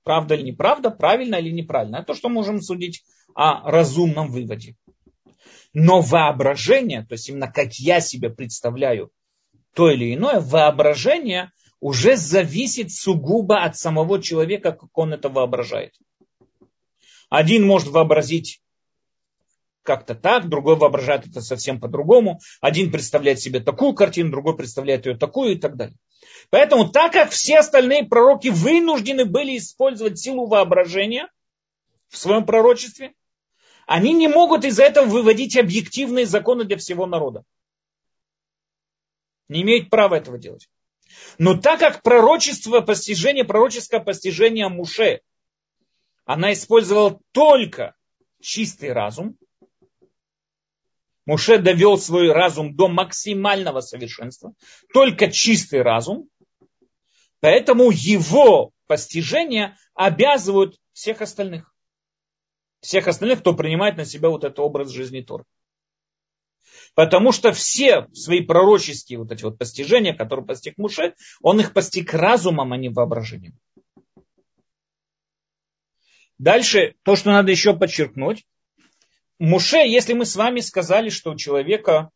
[0.03, 1.97] Правда или неправда, правильно или неправильно.
[1.97, 4.77] Это то, что можем судить о разумном выводе.
[5.73, 9.11] Но воображение, то есть именно как я себе представляю
[9.75, 15.95] то или иное воображение уже зависит сугубо от самого человека, как он это воображает.
[17.29, 18.61] Один может вообразить
[19.83, 22.41] как-то так, другой воображает это совсем по-другому.
[22.61, 25.97] Один представляет себе такую картину, другой представляет ее такую и так далее.
[26.49, 31.31] Поэтому, так как все остальные пророки вынуждены были использовать силу воображения
[32.09, 33.13] в своем пророчестве,
[33.87, 37.45] они не могут из-за этого выводить объективные законы для всего народа
[39.51, 40.71] не имеет права этого делать.
[41.37, 45.21] Но так как пророчество, постижение, пророческое постижение Муше,
[46.25, 47.97] она использовала только
[48.41, 49.37] чистый разум,
[51.31, 54.53] Муше довел свой разум до максимального совершенства,
[54.93, 56.29] только чистый разум,
[57.39, 61.73] поэтому его постижения обязывают всех остальных.
[62.81, 65.45] Всех остальных, кто принимает на себя вот этот образ жизни Тора.
[66.97, 72.13] Потому что все свои пророческие вот эти вот постижения, которые постиг Муше, он их постиг
[72.13, 73.57] разумом, а не воображением.
[76.39, 78.45] Дальше, то, что надо еще подчеркнуть.
[79.41, 82.11] Муше, если мы с вами сказали, что у человека,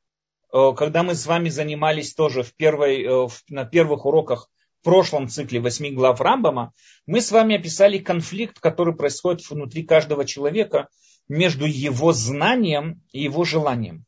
[0.53, 4.51] э, когда мы с вами занимались тоже в первой, э, на первых уроках
[4.83, 6.75] в прошлом цикле восьми глав Рамбама,
[7.07, 10.89] мы с вами описали конфликт, который происходит внутри каждого человека
[11.27, 14.05] между его знанием и его желанием.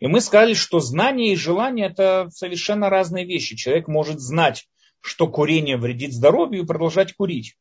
[0.00, 3.54] И мы сказали, что знание и желание это совершенно разные вещи.
[3.54, 4.66] Человек может знать,
[5.00, 7.56] что курение вредит здоровью и продолжать курить.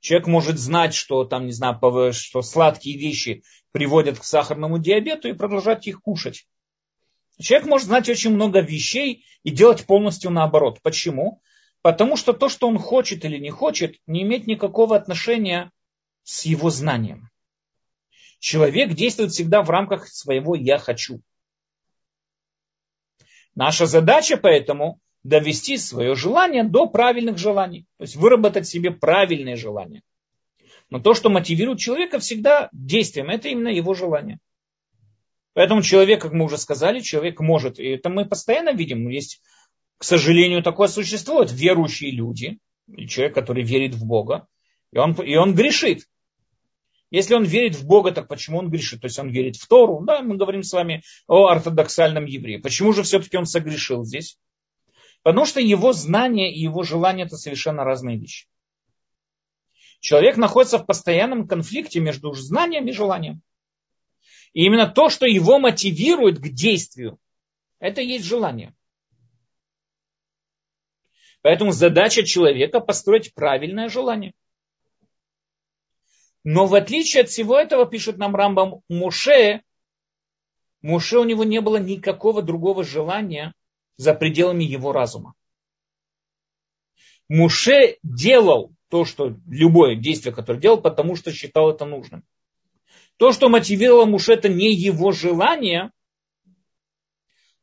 [0.00, 1.78] Человек может знать, что там, не знаю,
[2.12, 6.46] что сладкие вещи приводят к сахарному диабету и продолжать их кушать.
[7.38, 10.80] Человек может знать очень много вещей и делать полностью наоборот.
[10.82, 11.42] Почему?
[11.82, 15.70] Потому что то, что он хочет или не хочет, не имеет никакого отношения
[16.22, 17.30] с его знанием.
[18.38, 21.20] Человек действует всегда в рамках своего «я хочу».
[23.54, 27.86] Наша задача поэтому довести свое желание до правильных желаний.
[27.98, 30.02] То есть выработать себе правильные желания.
[30.88, 34.38] Но то, что мотивирует человека всегда действием, это именно его желание.
[35.52, 39.42] Поэтому человек, как мы уже сказали, человек может, и это мы постоянно видим, есть,
[39.98, 42.58] к сожалению, такое существует, верующие люди,
[43.08, 44.46] человек, который верит в Бога,
[44.92, 46.06] и он, и он грешит.
[47.10, 49.00] Если он верит в Бога, так почему он грешит?
[49.00, 50.00] То есть он верит в Тору.
[50.04, 52.60] Да, мы говорим с вами о ортодоксальном еврее.
[52.60, 54.38] Почему же все-таки он согрешил здесь?
[55.22, 58.48] Потому что его знание и его желание это совершенно разные вещи.
[60.00, 63.42] Человек находится в постоянном конфликте между знанием и желанием.
[64.54, 67.18] И именно то, что его мотивирует к действию,
[67.78, 68.74] это и есть желание.
[71.42, 74.32] Поэтому задача человека построить правильное желание.
[76.44, 79.62] Но в отличие от всего этого, пишет нам Рамбам, Муше,
[80.80, 83.54] Муше у него не было никакого другого желания
[84.00, 85.34] за пределами его разума.
[87.28, 92.24] Муше делал то, что любое действие, которое делал, потому что считал это нужным.
[93.18, 95.92] То, что мотивировало Муше, это не его желание,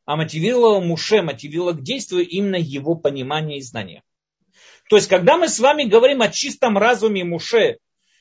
[0.04, 4.04] а мотивировало Муше, мотивировало к действию именно его понимание и знание.
[4.88, 7.78] То есть, когда мы с вами говорим о чистом разуме Муше,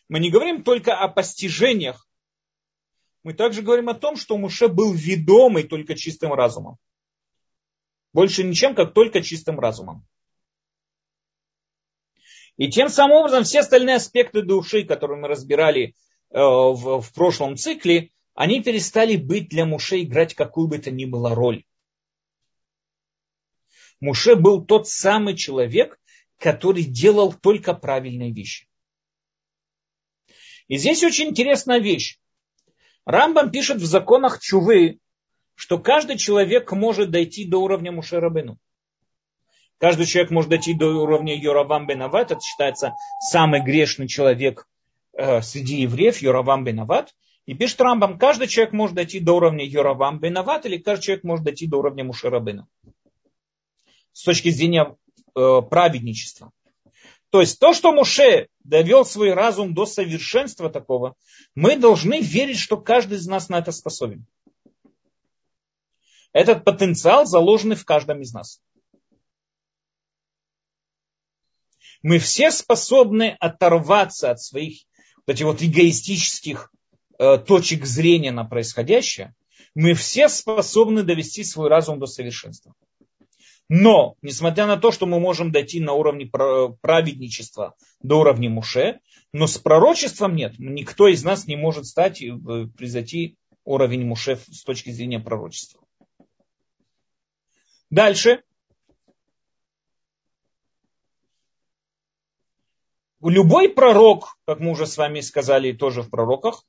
[0.10, 2.08] мы не говорим только о постижениях,
[3.22, 6.78] мы также говорим о том, что Муше был ведомый только чистым разумом.
[8.18, 10.04] Больше ничем, как только чистым разумом.
[12.56, 15.94] И тем самым образом все остальные аспекты души, которые мы разбирали
[16.32, 21.06] э, в, в прошлом цикле, они перестали быть для Муше играть какую бы то ни
[21.06, 21.64] было роль.
[24.00, 26.00] Муше был тот самый человек,
[26.40, 28.68] который делал только правильные вещи.
[30.68, 32.18] И здесь очень интересная вещь.
[33.06, 35.02] Рамбам пишет в законах Чувы,
[35.58, 38.60] что каждый человек может дойти до уровня Мушерабыну.
[39.80, 42.32] Каждый человек может дойти до уровня Йоравам Бенават.
[42.32, 44.68] Это считается самый грешный человек
[45.14, 47.16] э, среди евреев, Йоравам Бенават.
[47.48, 51.44] И пишет Рамбам, каждый человек может дойти до уровня Йоравам Бенават, или каждый человек может
[51.44, 52.68] дойти до уровня Мушерабына.
[54.14, 54.96] С точки зрения
[55.36, 56.52] э, праведничества.
[57.32, 61.16] То есть то, что Муше довел свой разум до совершенства такого,
[61.56, 64.28] мы должны верить, что каждый из нас на это способен.
[66.38, 68.62] Этот потенциал заложен в каждом из нас.
[72.04, 74.84] Мы все способны оторваться от своих
[75.26, 76.72] вот этих вот эгоистических
[77.18, 79.34] э, точек зрения на происходящее.
[79.74, 82.76] Мы все способны довести свой разум до совершенства.
[83.68, 87.74] Но, несмотря на то, что мы можем дойти на уровне праведничества
[88.04, 89.00] до уровня Муше,
[89.34, 90.54] но с пророчеством нет.
[90.60, 95.82] Никто из нас не может стать, и э, превзойти уровень Муше с точки зрения пророчества.
[97.90, 98.44] Дальше.
[103.22, 106.64] Любой пророк, как мы уже с вами сказали тоже в пророках,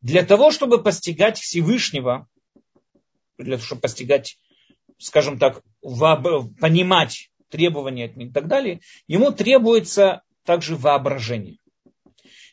[0.00, 2.28] для того, чтобы постигать Всевышнего,
[3.38, 4.38] для того, чтобы постигать
[4.98, 11.58] скажем так, понимать требования от них и так далее, ему требуется также воображение.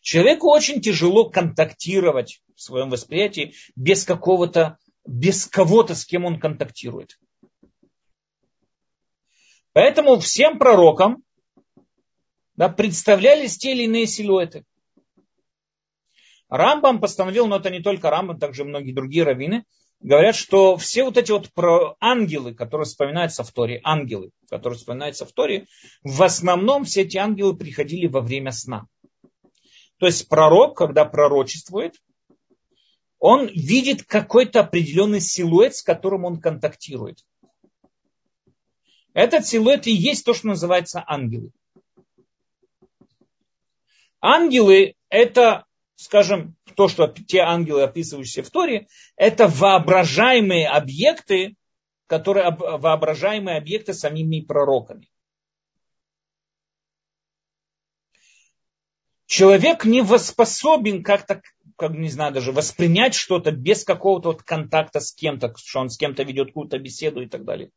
[0.01, 7.19] Человеку очень тяжело контактировать в своем восприятии без какого-то, без кого-то, с кем он контактирует.
[9.73, 11.23] Поэтому всем пророкам
[12.55, 14.63] да, представлялись те или иные силуэты.
[16.49, 19.65] Рамбам постановил, но это не только Рамбам, также многие другие раввины,
[19.99, 21.51] говорят, что все вот эти вот
[21.99, 25.67] ангелы, которые вспоминаются в Торе, ангелы, которые вспоминаются в Торе,
[26.03, 28.85] в основном все эти ангелы приходили во время сна.
[29.97, 31.95] То есть пророк, когда пророчествует,
[33.27, 37.25] он видит какой-то определенный силуэт, с которым он контактирует.
[39.13, 41.49] Этот силуэт и есть то, что называется ангелы.
[44.21, 45.65] Ангелы– это
[45.95, 51.55] скажем, то, что те ангелы, описывающиеся в Торе, это воображаемые объекты,
[52.05, 55.09] которые воображаемые объекты самими пророками.
[59.25, 61.41] Человек не способен как-то,
[61.75, 65.97] как не знаю, даже воспринять что-то без какого-то вот контакта с кем-то, что он с
[65.97, 67.71] кем-то ведет какую-то беседу и так далее.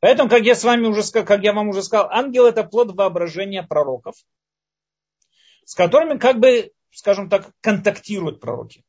[0.00, 3.62] Поэтому, как я с вами уже как я вам уже сказал, ангел это плод воображения
[3.62, 4.16] пророков
[5.64, 8.84] с которыми как бы, скажем так, контактируют пророки.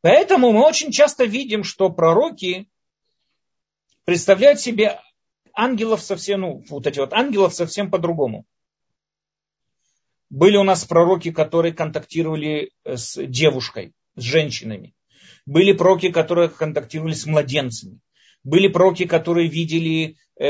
[0.00, 2.68] Поэтому мы очень часто видим, что пророки
[4.04, 5.00] представляют себе
[5.52, 8.46] ангелов совсем, ну, вот эти вот ангелов совсем по-другому.
[10.30, 14.94] Были у нас пророки, которые контактировали с девушкой, с женщинами.
[15.46, 18.00] Были пророки, которые контактировали с младенцами.
[18.44, 20.44] Были пророки, которые видели э,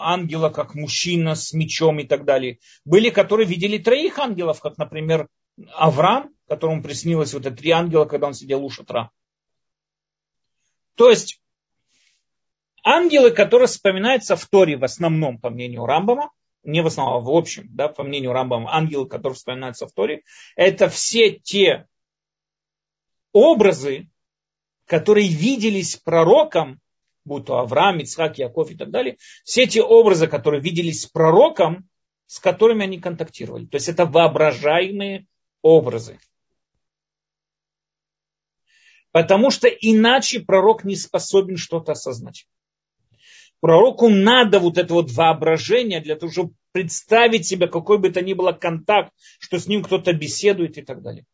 [0.00, 2.58] ангела как мужчина с мечом и так далее.
[2.84, 5.28] Были, которые видели троих ангелов, как, например,
[5.74, 9.10] Авраам, которому приснилось вот это три ангела, когда он сидел у шатра.
[10.94, 11.40] То есть
[12.84, 16.30] ангелы, которые вспоминаются в Торе в основном, по мнению Рамбама,
[16.62, 20.22] не в основном, а в общем, да, по мнению Рамбама, ангелы, которые вспоминаются в Торе,
[20.56, 21.86] это все те
[23.32, 24.08] образы,
[24.86, 26.80] которые виделись пророком
[27.24, 31.88] будь то Авраам, Ицхак, Яков и так далее, все эти образы, которые виделись пророком,
[32.26, 33.66] с которыми они контактировали.
[33.66, 35.26] То есть это воображаемые
[35.62, 36.18] образы.
[39.12, 42.46] Потому что иначе пророк не способен что-то осознать.
[43.60, 48.32] Пророку надо вот это вот воображение для того, чтобы представить себе какой бы то ни
[48.32, 51.26] было контакт, что с ним кто-то беседует и так далее.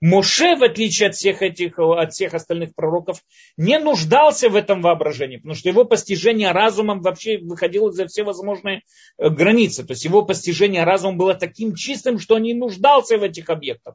[0.00, 3.22] Моше, в отличие от всех этих, от всех остальных пророков,
[3.56, 8.82] не нуждался в этом воображении, потому что его постижение разумом вообще выходило за все возможные
[9.16, 9.82] э, границы.
[9.82, 13.94] То есть его постижение разумом было таким чистым, что он не нуждался в этих объектах.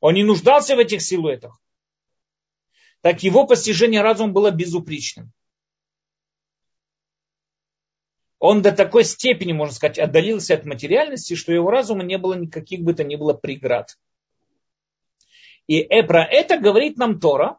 [0.00, 1.58] Он не нуждался в этих силуэтах.
[3.00, 5.32] Так его постижение разумом было безупречным.
[8.38, 12.80] Он до такой степени, можно сказать, отдалился от материальности, что его разума не было никаких
[12.80, 13.98] бы то ни было преград.
[15.66, 17.58] И э, про это говорит нам Тора,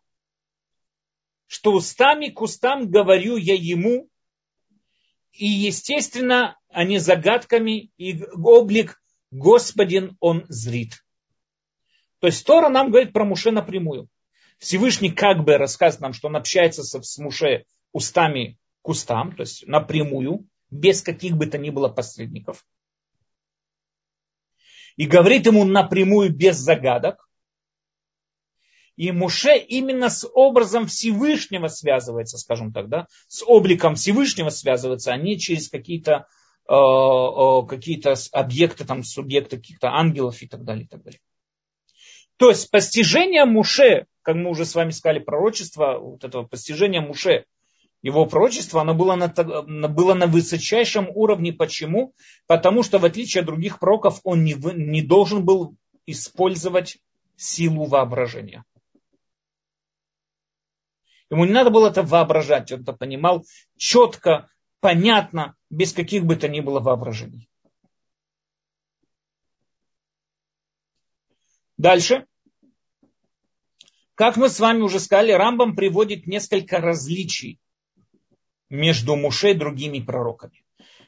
[1.47, 4.09] что устами к устам говорю я ему,
[5.33, 11.05] и естественно, они загадками, и облик Господин он зрит.
[12.19, 14.09] То есть Тора нам говорит про Муше напрямую.
[14.59, 19.65] Всевышний как бы рассказывает нам, что он общается с Муше устами к устам, то есть
[19.67, 22.65] напрямую, без каких бы то ни было посредников.
[24.97, 27.25] И говорит ему напрямую без загадок.
[28.97, 35.17] И Муше именно с образом Всевышнего связывается, скажем так, да, с обликом Всевышнего связывается, а
[35.17, 36.27] не через какие-то
[36.67, 41.21] э, э, какие-то объекты, там, субъекты каких-то ангелов и так далее, и так далее.
[42.35, 47.45] То есть постижение Муше, как мы уже с вами сказали, пророчество, вот этого постижения Муше,
[48.01, 51.51] его пророчество, оно было на, было на высочайшем уровне.
[51.51, 52.13] Почему?
[52.47, 56.97] Потому что в отличие от других пророков он не, не должен был использовать
[57.35, 58.63] силу воображения.
[61.29, 63.45] Ему не надо было это воображать, он это понимал
[63.77, 64.49] четко,
[64.79, 67.49] понятно, без каких бы то ни было воображений.
[71.77, 72.25] Дальше.
[74.19, 77.57] Как мы с вами уже сказали, Рамбам приводит несколько различий
[78.69, 80.61] между Муше и другими пророками.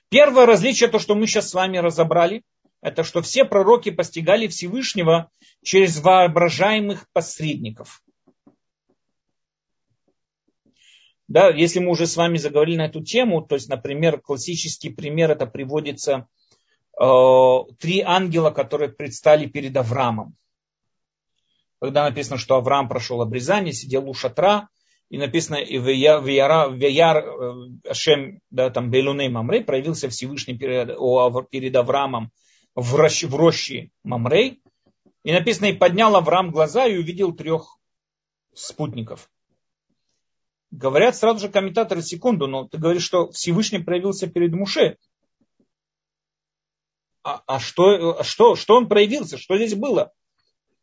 [0.07, 2.45] Первое различие, то, что мы сейчас с вами разобрали,
[2.81, 5.29] это что все пророки постигали Всевышнего
[5.61, 8.01] через воображаемых посредников.
[11.27, 15.31] Да, если мы уже с вами заговорили на эту тему, то есть, например, классический пример,
[15.31, 16.29] это приводится
[16.97, 17.05] э,
[17.77, 20.37] три ангела, которые предстали перед Авраамом.
[21.81, 24.69] Когда написано, что Авраам прошел обрезание, сидел у шатра,
[25.09, 30.95] и написано, и в Яр э, Ашем, да, там Белуней Мамрей, проявился Всевышний перед,
[31.49, 32.31] перед Авраамом
[32.75, 34.61] в роще, в роще Мамрей.
[35.23, 37.79] И написано, и поднял Авраам глаза и увидел трех
[38.53, 39.29] спутников.
[40.69, 44.97] Говорят сразу же комментаторы, секунду, но ты говоришь, что Всевышний проявился перед Муше.
[47.23, 49.37] А, а что, а что, что он проявился?
[49.37, 50.13] Что здесь было?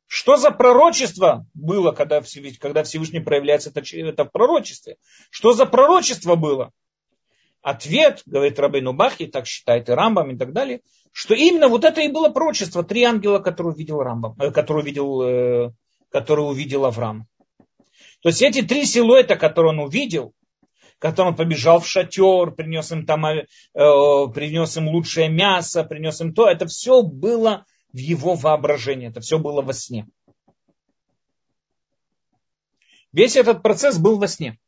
[0.08, 2.22] Что за пророчество было, когда
[2.58, 4.96] когда Всевышний проявляется это, это в пророчестве?
[5.30, 6.72] Что за пророчество было?
[7.60, 10.80] Ответ, говорит Рабейну Бахи, так считает и Рамбам и так далее,
[11.12, 12.82] что именно вот это и было пророчество.
[12.82, 15.72] Три ангела, которые увидел Рамбам, э, которые увидел, э,
[16.10, 17.26] которые увидел Авраам.
[18.22, 20.32] То есть эти три силуэта, которые он увидел,
[20.98, 23.42] который он побежал в шатер, принес им там, э,
[23.74, 29.38] принес им лучшее мясо, принес им то, это все было в его воображении, это все
[29.38, 30.06] было во сне.
[33.12, 34.58] Весь этот процесс был во сне.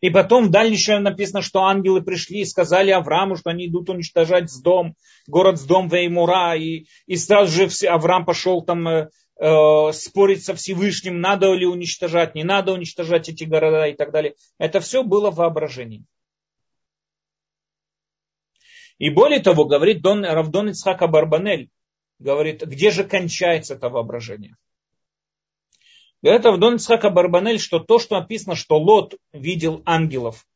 [0.00, 4.96] И потом дальше написано, что ангелы пришли и сказали Аврааму, что они идут уничтожать дом,
[5.28, 6.56] город с дом Веймура.
[6.56, 12.34] И, и сразу же Авраам пошел там э, э, спорить со Всевышним, надо ли уничтожать,
[12.34, 14.34] не надо уничтожать эти города и так далее.
[14.58, 16.04] Это все было в воображении.
[18.98, 21.70] И более того, говорит Дон, Равдон Ицхака Барбанель,
[22.18, 24.56] говорит, где же кончается это воображение?
[26.22, 30.46] Говорит Равдон Ицхака Барбанель, что то, что написано, что Лот видел ангелов,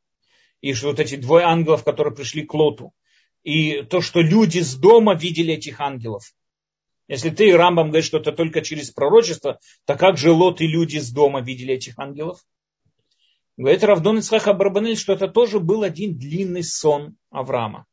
[0.60, 2.92] и что вот эти двое ангелов, которые пришли к Лоту,
[3.42, 6.32] и то, что люди с дома видели этих ангелов–
[7.08, 10.98] если ты, Рамбам, говоришь, что это только через пророчество, то как же Лот и люди
[10.98, 12.40] с дома видели этих ангелов?
[13.56, 17.86] Говорит Равдон Ицхаха Барбанель, что это тоже был один длинный сон Авраама.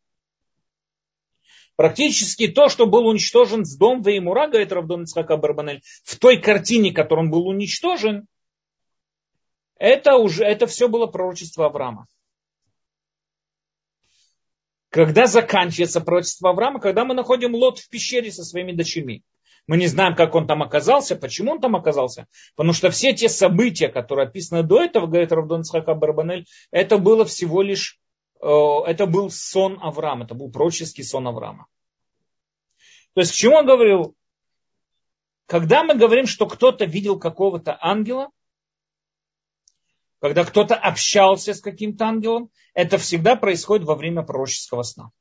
[1.75, 6.91] Практически то, что был уничтожен с дом Веймура, говорит Равдон Ицхака Барбанель, в той картине,
[6.91, 8.27] которой он был уничтожен,
[9.77, 12.07] это, уже, это все было пророчество Авраама.
[14.89, 19.23] Когда заканчивается пророчество Авраама, когда мы находим Лот в пещере со своими дочерьми.
[19.65, 22.27] Мы не знаем, как он там оказался, почему он там оказался.
[22.55, 27.25] Потому что все те события, которые описаны до этого, говорит Равдон Цхака Барбанель, это было
[27.25, 27.99] всего лишь,
[28.43, 31.67] это был сон Авраама, это был пророческий сон Авраама.
[33.13, 34.15] То есть к чему он говорил?
[35.45, 38.31] когда мы говорим, что кто-то видел какого-то ангела,
[40.19, 45.11] когда кто-то общался с каким-то ангелом, это всегда происходит во время пророческого сна.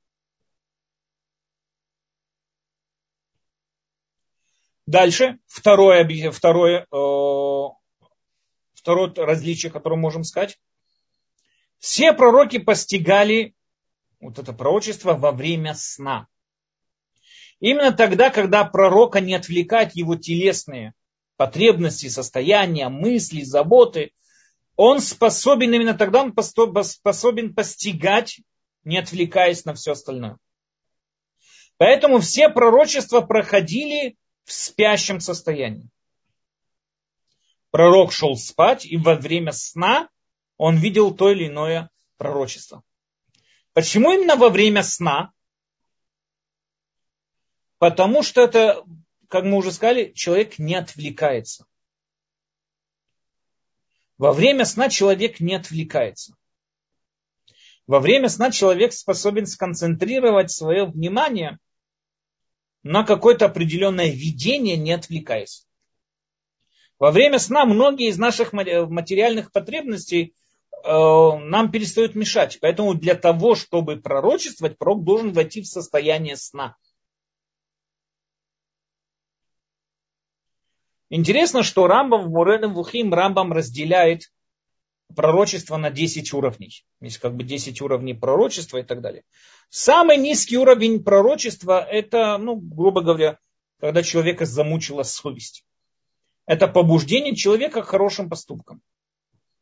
[4.86, 7.68] Дальше, второе, второе, э,
[8.74, 10.58] второе различие, которое можем сказать.
[11.82, 13.56] Все пророки постигали
[14.20, 16.28] вот это пророчество во время сна.
[17.58, 20.94] Именно тогда, когда пророка не отвлекает его телесные
[21.36, 24.12] потребности, состояния, мысли, заботы,
[24.76, 26.32] он способен, именно тогда он
[26.84, 28.38] способен постигать,
[28.84, 30.38] не отвлекаясь на все остальное.
[31.78, 35.88] Поэтому все пророчества проходили в спящем состоянии.
[37.72, 40.08] Пророк шел спать, и во время сна
[40.56, 42.82] он видел то или иное пророчество.
[43.72, 45.32] Почему именно во время сна?
[47.78, 48.84] Потому что это,
[49.28, 51.66] как мы уже сказали, человек не отвлекается.
[54.18, 56.36] Во время сна человек не отвлекается.
[57.88, 61.58] Во время сна человек способен сконцентрировать свое внимание
[62.84, 65.66] на какое-то определенное видение, не отвлекаясь.
[66.98, 70.34] Во время сна многие из наших материальных потребностей
[70.84, 72.58] нам перестают мешать.
[72.60, 76.76] Поэтому для того, чтобы пророчествовать, пророк должен войти в состояние сна.
[81.08, 84.32] Интересно, что Рамбам в Муренем Вухим Рамбам разделяет
[85.14, 86.84] пророчество на 10 уровней.
[87.00, 89.22] Есть как бы 10 уровней пророчества и так далее.
[89.68, 93.38] Самый низкий уровень пророчества это, ну, грубо говоря,
[93.78, 95.64] когда человека замучила совесть.
[96.46, 98.80] Это побуждение человека к хорошим поступкам.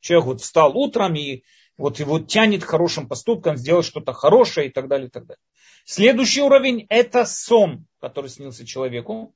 [0.00, 1.44] Человек вот встал утром и
[1.76, 5.42] вот его тянет хорошим поступкам, сделать что-то хорошее и так далее, и так далее.
[5.84, 9.34] Следующий уровень это сон, который снился человеку.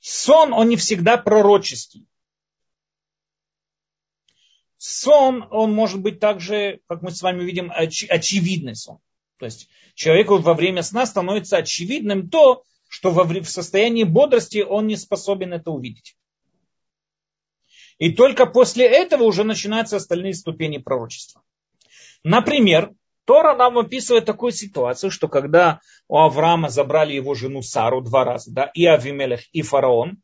[0.00, 2.06] Сон, он не всегда пророческий.
[4.78, 8.98] Сон, он может быть также, как мы с вами видим, оч- очевидный сон.
[9.38, 14.86] То есть человеку во время сна становится очевидным то, что во, в состоянии бодрости он
[14.86, 16.16] не способен это увидеть.
[18.00, 21.42] И только после этого уже начинаются остальные ступени пророчества.
[22.24, 22.92] Например,
[23.26, 28.50] Тора нам описывает такую ситуацию, что когда у Авраама забрали его жену Сару два раза,
[28.52, 30.22] да, и Авимелех, и фараон,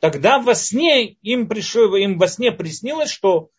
[0.00, 3.50] тогда во сне им, пришло, им во сне приснилось, что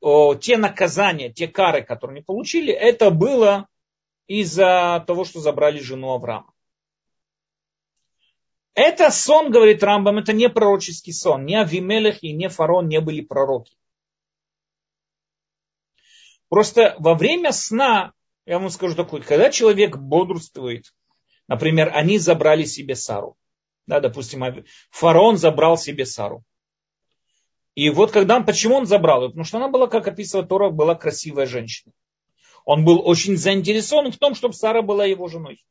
[0.00, 3.68] о, те наказания, те кары, которые они получили, это было
[4.26, 6.52] из-за того, что забрали жену Авраама.
[8.76, 11.46] Это сон, говорит Рамбам, это не пророческий сон.
[11.46, 13.74] Ни Авимелех и ни фараон не были пророки.
[16.50, 18.12] Просто во время сна,
[18.44, 20.92] я вам скажу такое, когда человек бодрствует,
[21.48, 23.38] например, они забрали себе Сару.
[23.86, 24.44] Да, допустим,
[24.90, 26.44] фараон забрал себе Сару.
[27.74, 29.28] И вот когда он, почему он забрал ее?
[29.30, 31.94] Потому что она была, как описывает Тора, была красивая женщина.
[32.66, 35.64] Он был очень заинтересован в том, чтобы Сара была его женой.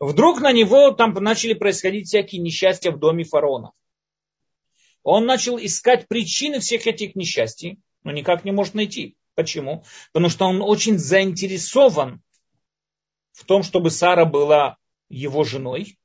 [0.00, 3.72] Вдруг на него там начали происходить всякие несчастья в доме фараона.
[5.02, 9.16] Он начал искать причины всех этих несчастий, но никак не может найти.
[9.34, 9.84] Почему?
[10.12, 12.22] Потому что он очень заинтересован
[13.32, 14.76] в том, чтобы Сара была
[15.08, 15.98] его женой.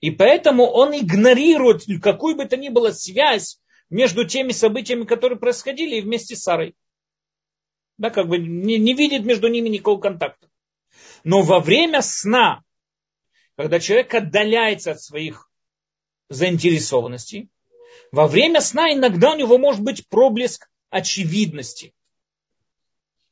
[0.00, 3.60] И поэтому он игнорирует какую бы то ни было связь
[3.90, 6.74] между теми событиями, которые происходили, и вместе с Сарой.
[7.98, 10.48] Да, как бы не, не видит между ними никакого контакта.
[11.24, 12.62] Но во время сна,
[13.56, 15.50] когда человек отдаляется от своих
[16.28, 17.50] заинтересованностей,
[18.10, 21.94] во время сна иногда у него может быть проблеск очевидности.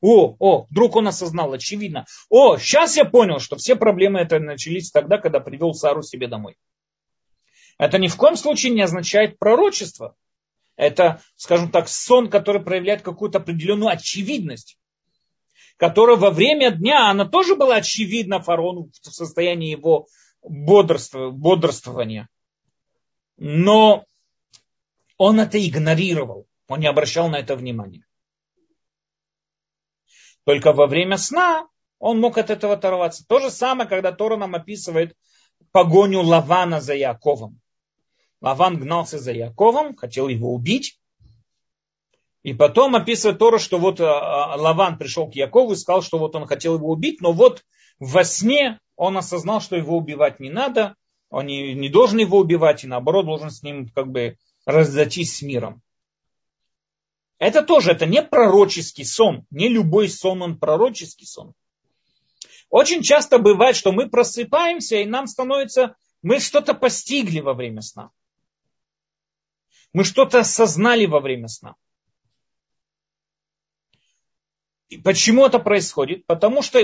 [0.00, 2.06] О, о, вдруг он осознал, очевидно.
[2.30, 6.56] О, сейчас я понял, что все проблемы это начались тогда, когда привел Сару себе домой.
[7.76, 10.16] Это ни в коем случае не означает пророчество.
[10.76, 14.78] Это, скажем так, сон, который проявляет какую-то определенную очевидность,
[15.80, 20.08] которая во время дня, она тоже была очевидна фараону в состоянии его
[20.42, 22.28] бодрства, бодрствования.
[23.38, 24.04] Но
[25.16, 28.04] он это игнорировал, он не обращал на это внимания.
[30.44, 31.66] Только во время сна
[31.98, 33.24] он мог от этого оторваться.
[33.26, 35.16] То же самое, когда Тора нам описывает
[35.72, 37.58] погоню Лавана за Яковом.
[38.42, 40.99] Лаван гнался за Яковом, хотел его убить.
[42.42, 46.18] И потом описывает Тора, что вот а, а, Лаван пришел к Якову и сказал, что
[46.18, 47.64] вот он хотел его убить, но вот
[47.98, 50.96] во сне он осознал, что его убивать не надо,
[51.28, 55.42] он не, не должен его убивать, и наоборот должен с ним как бы разойтись с
[55.42, 55.82] миром.
[57.38, 59.46] Это тоже, это не пророческий сон.
[59.50, 61.54] Не любой сон, он пророческий сон.
[62.68, 68.10] Очень часто бывает, что мы просыпаемся, и нам становится Мы что-то постигли во время сна.
[69.94, 71.76] Мы что-то осознали во время сна.
[74.90, 76.26] И почему это происходит?
[76.26, 76.80] Потому что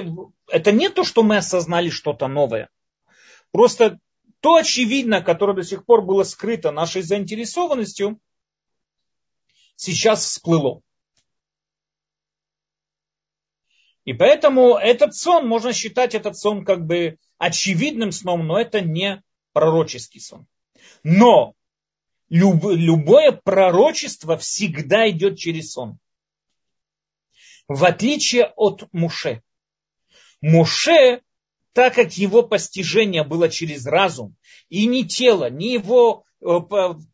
[0.49, 2.71] это не то, что мы осознали что-то новое.
[3.51, 3.99] Просто
[4.41, 8.21] то очевидно, которое до сих пор было скрыто нашей заинтересованностью,
[9.75, 10.83] сейчас всплыло.
[14.05, 19.21] И поэтому этот сон, можно считать этот сон как бы очевидным сном, но это не
[19.53, 20.47] пророческий сон.
[21.03, 21.55] Но
[22.29, 25.99] люб, любое пророчество всегда идет через сон.
[27.69, 29.43] В отличие от Муше.
[30.41, 31.23] Муше,
[31.73, 34.37] так как его постижение было через разум,
[34.69, 36.47] и ни тело, ни его э,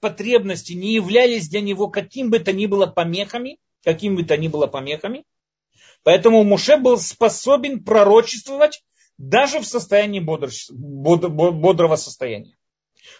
[0.01, 4.49] потребности не являлись для него каким бы то ни было помехами, каким бы то ни
[4.49, 5.25] было помехами,
[6.03, 8.85] Поэтому Муше был способен пророчествовать
[9.19, 12.57] даже в состоянии бодрого состояния.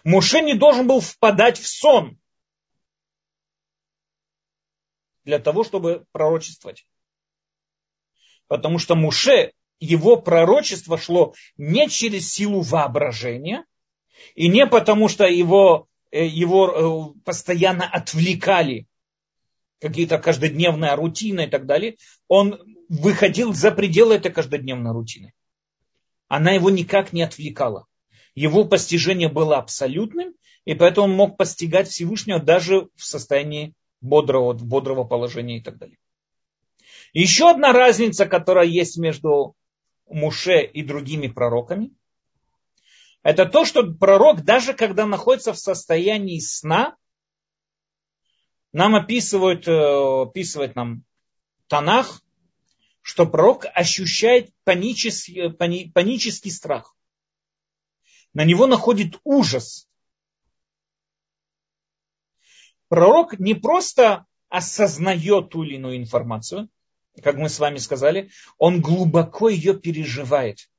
[0.05, 2.19] Муше не должен был впадать в сон
[5.25, 6.87] для того, чтобы пророчествовать.
[8.53, 13.65] Потому что Муше, его пророчество шло не через силу воображения,
[14.35, 18.87] и не потому, что его, э, его э, постоянно отвлекали
[19.81, 21.97] какие-то каждодневная рутина и так далее,
[22.29, 25.33] он выходил за пределы этой каждодневной рутины.
[26.29, 27.87] Она его никак не отвлекала.
[28.35, 30.35] Его постижение было абсолютным,
[30.67, 33.73] и поэтому он мог постигать Всевышнего даже в состоянии
[34.03, 35.97] бодрого, бодрого положения и так далее.
[37.13, 39.55] Еще одна разница, которая есть между
[40.07, 41.95] Муше и другими пророками,
[43.23, 46.97] это то, что пророк, даже когда находится в состоянии сна,
[48.73, 51.05] нам описывают, э, описывает нам
[51.69, 52.23] Танах,
[53.03, 56.97] что пророк ощущает панический, пани, панический страх.
[58.33, 59.89] На него находит ужас.
[62.89, 66.69] Пророк не просто осознает ту или иную информацию,
[67.21, 70.71] как мы с вами сказали, он глубоко ее переживает.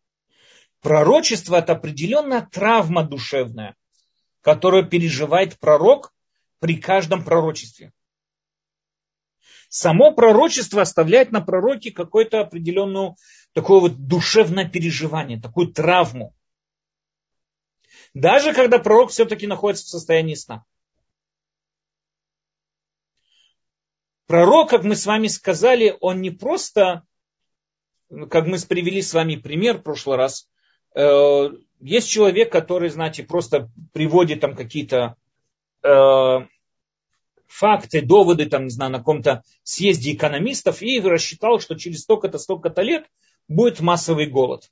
[0.82, 3.76] Пророчество– это определенная травма душевная,
[4.42, 6.14] которую переживает пророк
[6.60, 7.94] при каждом пророчестве.
[9.70, 13.16] Само пророчество оставляет на пророке какое-то определенное
[13.54, 16.36] такое вот душевное переживание, такую травму.
[18.14, 20.64] Даже когда пророк все-таки находится в состоянии сна.
[24.28, 27.04] Пророк, как мы с вами сказали, он не просто,
[28.30, 30.50] как мы привели с вами пример в прошлый раз,
[30.96, 31.50] э,
[31.80, 35.18] есть человек, который, знаете, просто приводит там какие-то
[35.84, 36.40] э,
[37.48, 42.82] факты, доводы, там, не знаю, на каком-то съезде экономистов и рассчитал, что через столько-то, столько-то
[42.82, 43.06] лет
[43.48, 44.72] будет массовый голод,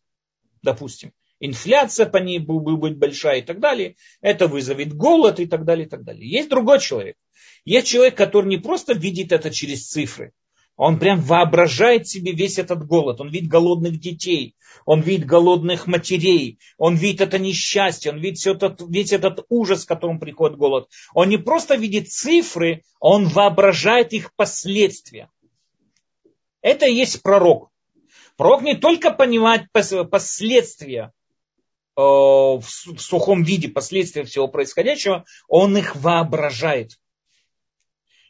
[0.61, 1.11] допустим.
[1.43, 3.95] Инфляция по ней будет большая и так далее.
[4.21, 6.29] Это вызовет голод и так далее, и так далее.
[6.29, 7.17] Есть другой человек.
[7.65, 10.33] Есть человек, который не просто видит это через цифры,
[10.77, 13.21] он прям воображает себе весь этот голод.
[13.21, 18.53] Он видит голодных детей, он видит голодных матерей, он видит это несчастье, он видит все
[18.53, 20.89] этот, весь этот ужас, к которому приходит голод.
[21.13, 25.29] Он не просто видит цифры, он воображает их последствия.
[26.61, 27.69] Это и есть пророк.
[28.37, 31.13] Пророк не только понимает последствия
[31.95, 32.63] в
[32.97, 36.99] сухом виде, последствия всего происходящего, он их воображает.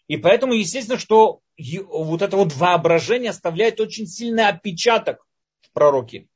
[0.08, 5.26] И поэтому, естественно, что вот это вот воображение оставляет очень сильный отпечаток
[5.62, 6.28] в пророке.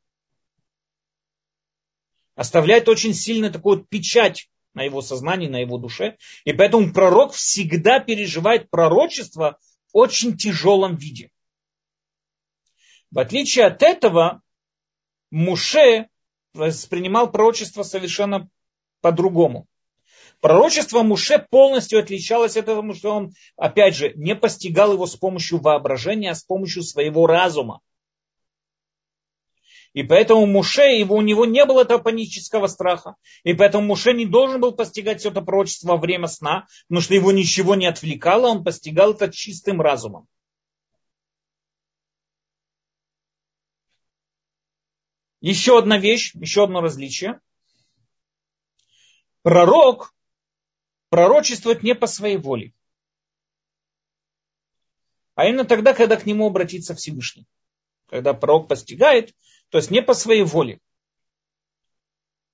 [2.35, 6.17] Оставляет очень сильную такую вот печать на его сознании, на его душе.
[6.43, 9.57] И поэтому пророк всегда переживает пророчество
[9.91, 11.31] в очень тяжелом виде.
[13.09, 14.41] В отличие от этого,
[15.31, 16.09] Муше
[16.55, 18.49] воспринимал пророчество совершенно
[19.01, 19.67] по-другому.
[20.41, 25.59] Пророчество Муше полностью отличалось от того, что он, опять же, не постигал его с помощью
[25.59, 27.81] воображения, а с помощью своего разума.
[29.93, 33.15] И поэтому Муше, его, у него не было этого панического страха.
[33.43, 37.15] И поэтому Муше не должен был постигать все это пророчество во время сна, потому что
[37.15, 40.27] его ничего не отвлекало, он постигал это чистым разумом.
[45.45, 47.39] Еще одна вещь, еще одно различие.
[49.43, 50.11] Пророк
[51.09, 52.73] пророчествует не по своей воле.
[55.35, 57.45] А именно тогда, когда к нему обратится Всевышний.
[58.07, 59.35] Когда пророк постигает,
[59.69, 60.79] то есть не по своей воле.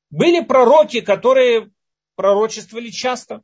[0.09, 1.71] Были пророки, которые
[2.15, 3.41] пророчествовали часто.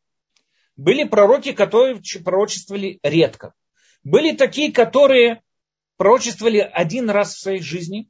[0.75, 3.53] Были пророки, которые пророчествовали редко.
[4.03, 5.41] Были такие, которые
[5.95, 8.09] пророчествовали один раз в своей жизни.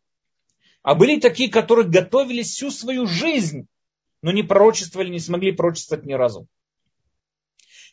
[0.87, 3.67] А были такие, которые готовились всю свою жизнь
[4.21, 6.47] но не пророчествовали, не смогли пророчествовать ни разу.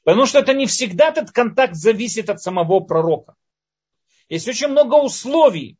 [0.05, 3.35] Потому что это не всегда этот контакт зависит от самого пророка.
[4.29, 5.79] Есть очень много условий,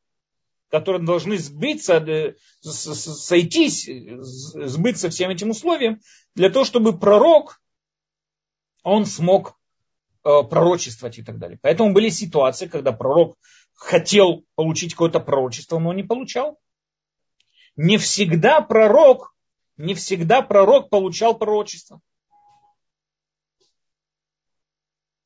[0.69, 6.01] которые должны сбиться, э, сойтись, сбыться всем этим условиям,
[6.35, 7.61] для того, чтобы пророк,
[8.83, 9.59] он смог
[10.25, 11.59] э, пророчествовать и так далее.
[11.63, 13.37] Поэтому были ситуации, когда пророк
[13.75, 16.59] хотел получить какое-то пророчество, но не получал.
[17.77, 19.35] Не всегда пророк,
[19.77, 22.01] не всегда пророк получал пророчество.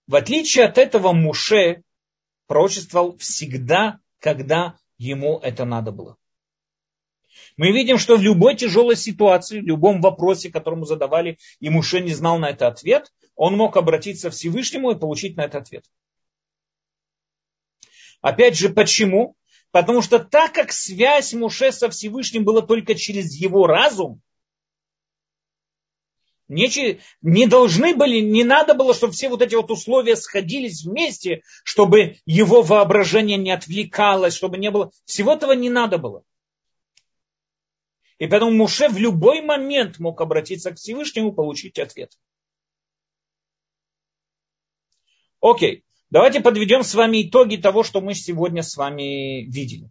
[0.07, 1.83] В отличие от этого Муше
[2.47, 6.17] пророчествовал всегда, когда ему это надо было.
[7.59, 12.15] Мы видим, что в любой тяжелой ситуации, в любом вопросе, которому задавали, и Муше не
[12.15, 15.85] знал на это ответ, он мог обратиться к Всевышнему и получить на это ответ.
[18.21, 19.37] Опять же, почему?
[19.71, 24.23] Потому что так как связь Муше со Всевышним была только через его разум,
[26.49, 31.43] не, не должны были, не надо было, чтобы все вот эти вот условия сходились вместе,
[31.63, 34.91] чтобы его воображение не отвлекалось, чтобы не было.
[35.05, 36.25] Всего этого не надо было.
[38.19, 42.19] И поэтому Муше в любой момент мог обратиться к Всевышнему, получить ответ.
[45.41, 49.91] Окей, давайте подведем с вами итоги того, что мы сегодня с вами видели.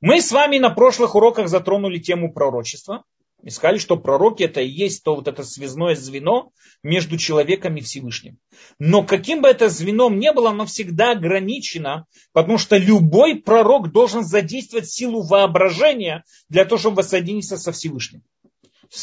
[0.00, 3.04] Мы с вами на прошлых уроках затронули тему пророчества–
[3.42, 6.50] и сказали, что пророки это и есть то вот это связное звено
[6.82, 8.38] между человеком и Всевышним.
[8.78, 14.24] Но каким бы это звеном ни было, оно всегда ограничено, потому что любой пророк должен
[14.24, 18.22] задействовать силу воображения для того, чтобы воссоединиться со Всевышним.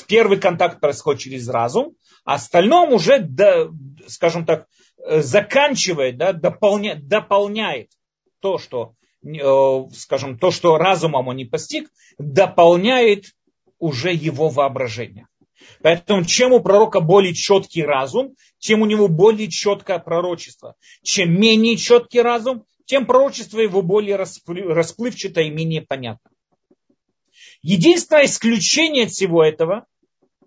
[0.08, 1.96] Первый контакт происходит через разум,
[2.26, 3.30] а остальном уже,
[4.08, 4.68] скажем так,
[5.06, 7.92] заканчивает, да, дополняет, дополняет
[8.40, 13.26] то, что, э, скажем, то, что разумом он не постиг, дополняет
[13.80, 15.28] уже его воображение.
[15.82, 20.76] Поэтому чем у пророка более четкий разум, тем у него более четкое пророчество.
[21.02, 26.30] Чем менее четкий разум, тем пророчество его более расплывчато и менее понятно.
[27.62, 29.86] Единственное исключение от всего этого,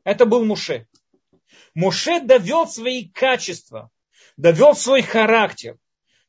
[0.05, 0.87] это был Муше.
[1.75, 3.91] Муше довел свои качества,
[4.37, 5.76] довел свой характер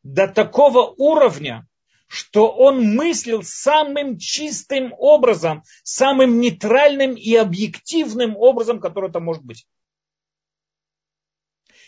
[0.03, 1.67] до такого уровня,
[2.07, 9.67] что он мыслил самым чистым образом, самым нейтральным и объективным образом, который это может быть.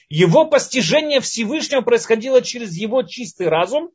[0.10, 3.92] Его постижение Всевышнего происходило через его чистый разум.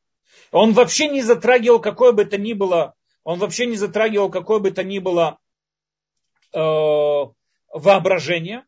[0.53, 2.95] Он вообще не затрагивал какое бы то ни было,
[3.25, 5.39] он вообще не затрагивал какое бы то ни было
[6.53, 6.59] э,
[7.72, 8.64] воображение.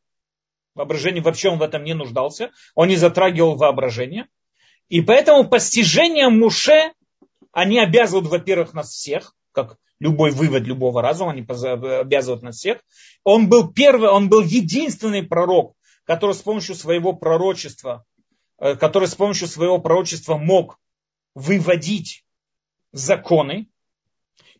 [0.76, 2.52] Воображение вообще он в этом не нуждался.
[2.74, 4.28] Он не затрагивал воображение.
[4.88, 6.92] И поэтому постижение Муше
[7.50, 12.82] они обязывают, во-первых, нас всех, как любой вывод любого разума, они обязывают нас всех.
[13.24, 15.74] Он был первый, он был единственный пророк,
[16.04, 18.04] который с помощью своего пророчества,
[18.58, 20.78] э, который с помощью своего пророчества мог
[21.34, 22.26] выводить
[22.92, 23.70] законы.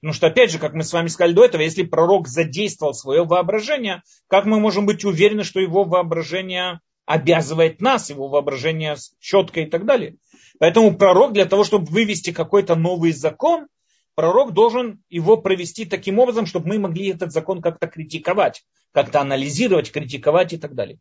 [0.06, 3.24] Потому что, опять же, как мы с вами сказали до этого, если пророк задействовал свое
[3.24, 9.66] воображение, как мы можем быть уверены, что его воображение обязывает нас, его воображение четко и
[9.66, 10.14] так далее.
[10.60, 13.66] Поэтому пророк для того, чтобы вывести какой-то новый закон,
[14.14, 19.90] пророк должен его провести таким образом, чтобы мы могли этот закон как-то критиковать, как-то анализировать,
[19.90, 21.00] критиковать и так далее.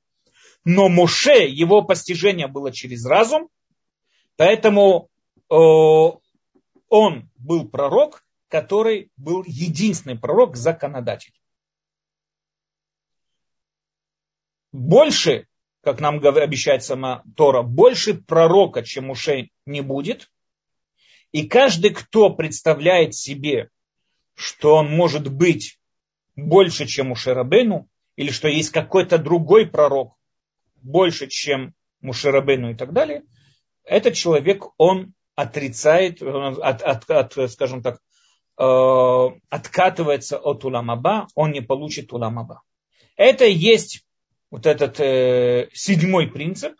[0.63, 3.49] Но Моше, его постижение было через разум,
[4.35, 5.09] поэтому
[5.51, 5.55] э,
[6.89, 8.24] он был пророк,
[8.55, 11.33] который был единственный пророк, законодатель.
[14.71, 15.47] Больше
[15.81, 20.31] как нам обещает сама Тора, больше пророка, чем ушей не будет.
[21.33, 23.69] И каждый, кто представляет себе,
[24.35, 25.77] что он может быть
[26.37, 30.15] больше, чем Мушерабену, или что есть какой-то другой пророк
[30.75, 33.23] больше, чем Мушерабену и так далее,
[33.83, 37.99] этот человек, он отрицает, от, от, от, скажем так,
[38.57, 42.61] откатывается от уламаба, он не получит уламаба.
[43.17, 44.05] Это есть
[44.51, 46.73] вот этот э, седьмой принцип.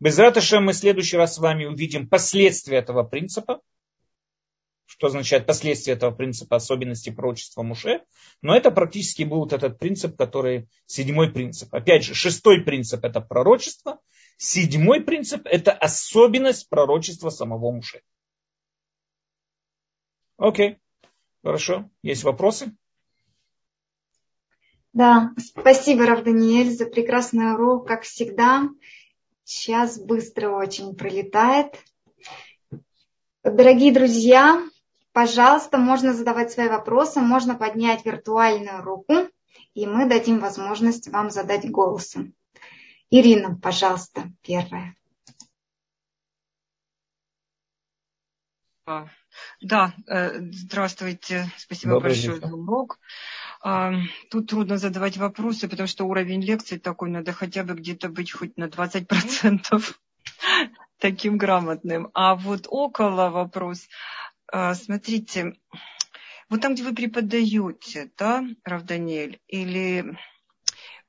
[0.00, 3.60] Без ратыша мы в следующий раз с вами увидим последствия этого принципа.
[4.86, 8.02] Что означает последствия этого принципа, особенности пророчества Муше.
[8.42, 11.74] Но это практически был вот этот принцип, который седьмой принцип.
[11.74, 13.98] Опять же, шестой принцип это пророчество.
[14.38, 18.02] Седьмой принцип это особенность пророчества самого Муше.
[20.38, 20.78] Окей,
[21.42, 21.90] хорошо.
[22.02, 22.74] Есть вопросы?
[24.92, 28.68] Да, спасибо, Рав Даниэль, за прекрасный урок, как всегда.
[29.44, 31.74] Сейчас быстро очень пролетает.
[33.42, 34.62] Дорогие друзья,
[35.12, 39.14] пожалуйста, можно задавать свои вопросы, можно поднять виртуальную руку,
[39.74, 42.34] и мы дадим возможность вам задать голосом.
[43.10, 44.94] Ирина, пожалуйста, первая.
[49.60, 52.98] Да, э, здравствуйте, спасибо Добрый большое за урок.
[53.60, 53.92] А,
[54.30, 58.56] тут трудно задавать вопросы, потому что уровень лекции такой, надо хотя бы где-то быть хоть
[58.56, 59.96] на 20%
[60.98, 62.10] таким грамотным.
[62.14, 63.88] А вот около вопрос.
[64.46, 65.54] А, смотрите,
[66.48, 70.16] вот там, где вы преподаете, да, Рав Даниэль, или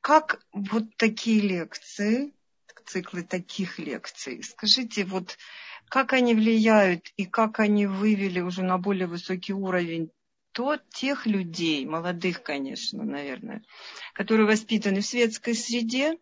[0.02, 2.34] как вот такие лекции,
[2.86, 5.38] циклы таких лекций, скажите, вот
[5.90, 10.12] как они влияют и как они вывели уже на более высокий уровень
[10.52, 13.64] то тех людей, молодых, конечно, наверное,
[14.14, 16.18] которые воспитаны в светской среде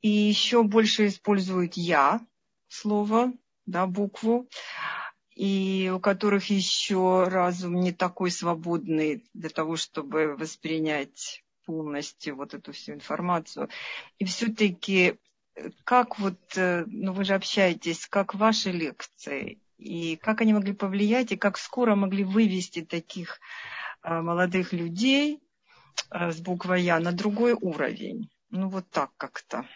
[0.00, 2.20] и еще больше используют «я»
[2.68, 3.32] слово,
[3.66, 4.48] да, букву,
[5.34, 12.72] и у которых еще разум не такой свободный для того, чтобы воспринять полностью вот эту
[12.72, 13.68] всю информацию.
[14.18, 15.18] И все-таки
[15.84, 21.32] как вот, э, ну вы же общаетесь, как ваши лекции, и как они могли повлиять,
[21.32, 23.40] и как скоро могли вывести таких
[24.02, 25.40] э, молодых людей
[26.10, 28.28] э, с буквой Я на другой уровень.
[28.50, 29.66] Ну вот так как-то.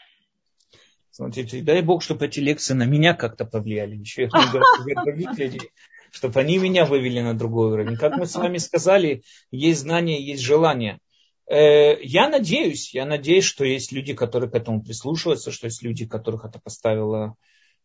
[1.10, 3.96] Смотрите, дай Бог, чтобы эти лекции на меня как-то повлияли.
[3.96, 5.70] Еще я говорю других людей,
[6.10, 7.96] чтобы они меня вывели на другой уровень.
[7.96, 10.98] Как мы с вами сказали, есть знание, есть желание.
[11.46, 16.06] Э, я надеюсь, я надеюсь, что есть люди, которые к этому прислушиваются, что есть люди,
[16.06, 17.36] которых это поставило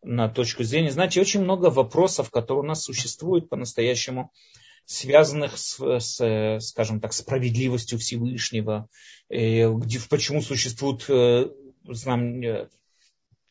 [0.03, 0.91] на точку зрения.
[0.91, 4.31] Знаете, очень много вопросов, которые у нас существуют по-настоящему,
[4.85, 8.87] связанных с, с, скажем так, справедливостью Всевышнего,
[9.29, 11.05] э, где, почему существует
[11.83, 12.41] знам,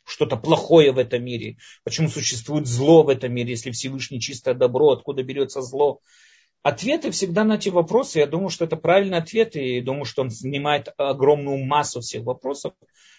[0.06, 4.92] что-то плохое в этом мире, почему существует зло в этом мире, если Всевышний чистое добро,
[4.92, 6.00] откуда берется зло.
[6.66, 10.30] Ответы всегда на эти вопросы, я думаю, что это правильный ответ, и думаю, что он
[10.30, 12.72] занимает огромную массу всех вопросов.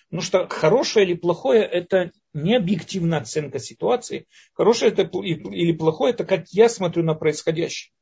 [0.10, 4.28] Потому что хорошее или плохое– это не объективная оценка ситуации.
[4.52, 7.94] Хорошее это или плохое– это как я смотрю на происходящее.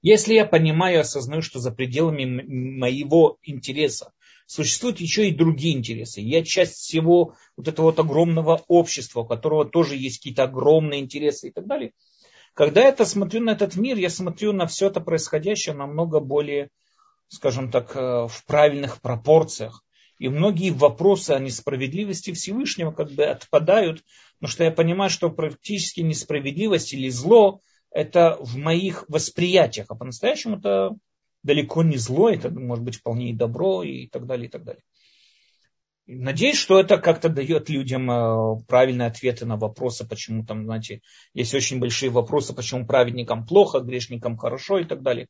[0.00, 4.14] Если я понимаю и осознаю, что за пределами моего интереса
[4.46, 6.22] существуют еще и другие интересы.
[6.22, 11.48] Я часть всего вот этого вот огромного общества, у которого тоже есть какие-то огромные интересы
[11.48, 11.92] и так далее.
[12.54, 16.68] Когда я смотрю на этот мир, я смотрю на все это происходящее намного более,
[17.28, 19.82] скажем так, э, в правильных пропорциях.
[20.18, 24.04] И многие вопросы о несправедливости Всевышнего как бы отпадают,
[24.38, 30.58] потому что я понимаю, что практически несправедливость или зло это в моих восприятиях, а по-настоящему
[30.58, 30.90] это
[31.42, 34.82] далеко не зло, это может быть вполне и добро и так далее, и так далее.
[36.14, 41.00] Надеюсь, что это как-то дает людям э, правильные ответы на вопросы, почему там, знаете,
[41.34, 45.28] есть очень большие вопросы, почему праведникам плохо, грешникам хорошо и так далее.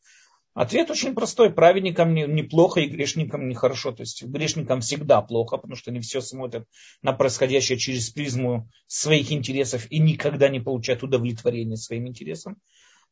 [0.54, 1.50] Ответ очень простой.
[1.50, 3.92] Праведникам неплохо и грешникам нехорошо.
[3.92, 6.66] То есть грешникам всегда плохо, потому что они все смотрят
[7.00, 12.58] на происходящее через призму своих интересов и никогда не получают удовлетворения своим интересам.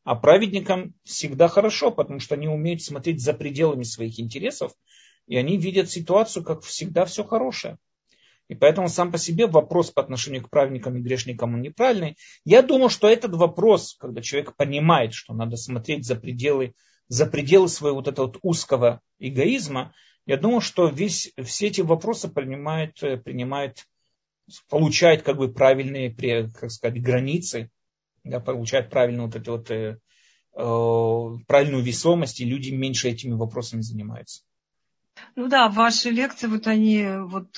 [0.03, 4.73] А праведникам всегда хорошо, потому что они умеют смотреть за пределами своих интересов,
[5.27, 7.77] и они видят ситуацию, как всегда, все хорошее.
[8.47, 12.17] И поэтому сам по себе вопрос по отношению к праведникам и грешникам он неправильный.
[12.43, 16.73] Я думаю, что этот вопрос, когда человек понимает, что надо смотреть за пределы
[17.11, 19.93] за пределы своего вот этого вот узкого эгоизма,
[20.25, 23.85] я думаю, что весь, все эти вопросы принимает, э, принимает,
[24.69, 26.15] получает как бы правильные,
[26.53, 27.69] как сказать, границы,
[28.23, 29.97] да, получает правильную вот эту вот, э,
[30.53, 34.43] э, правильную весомость, и люди меньше этими вопросами занимаются.
[35.35, 37.57] Ну да, ваши лекции, вот они вот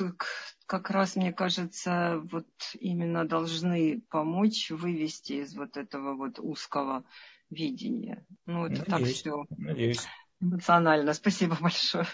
[0.66, 2.47] как раз, мне кажется, вот
[2.80, 7.03] именно должны помочь вывести из вот этого вот узкого
[7.49, 8.26] видение.
[8.45, 10.07] Ну, это надеюсь, так все надеюсь.
[10.41, 11.14] эмоционально.
[11.14, 12.07] Спасибо большое.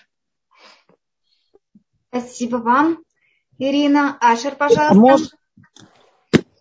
[2.09, 3.03] Спасибо вам.
[3.57, 4.95] Ирина Ашер, пожалуйста.
[4.95, 5.31] Может...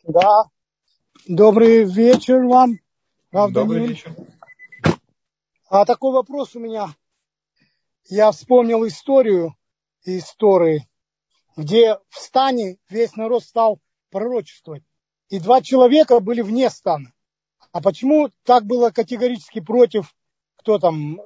[0.04, 0.44] Да.
[1.26, 2.78] Добрый вечер вам.
[3.30, 3.88] Правда, Добрый не...
[3.88, 4.14] вечер.
[5.68, 6.94] А такой вопрос у меня.
[8.08, 9.54] Я вспомнил историю
[10.04, 10.88] истории,
[11.56, 13.80] где в стане весь народ стал
[14.10, 14.82] пророчествовать.
[15.28, 17.12] И два человека были вне стана.
[17.72, 20.14] А почему так было категорически против,
[20.56, 21.20] кто там,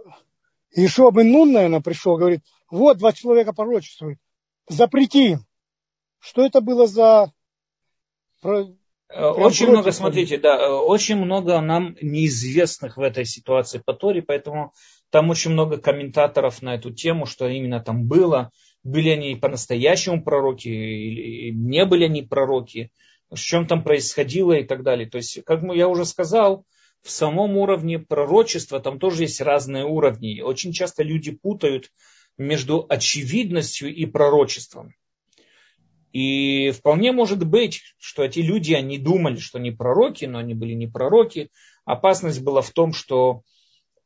[0.72, 4.18] Ишо бен Нун, наверное, пришел, говорит, вот два человека пророчествуют,
[4.68, 5.46] запрети им.
[6.18, 7.32] Что это было за...
[8.42, 14.22] Э, очень много, смотрите, да, э, очень много нам неизвестных в этой ситуации по Торе,
[14.22, 14.72] поэтому
[15.12, 18.50] там очень много комментаторов на эту тему, что именно там было,
[18.82, 22.90] были они по-настоящему пророки или не были они пророки
[23.32, 25.08] в чем там происходило и так далее.
[25.08, 26.66] То есть, как я уже сказал,
[27.02, 30.40] в самом уровне пророчества там тоже есть разные уровни.
[30.40, 31.90] Очень часто люди путают
[32.38, 34.94] между очевидностью и пророчеством.
[36.12, 40.74] И вполне может быть, что эти люди, они думали, что они пророки, но они были
[40.74, 41.48] не пророки.
[41.86, 43.42] Опасность была в том, что,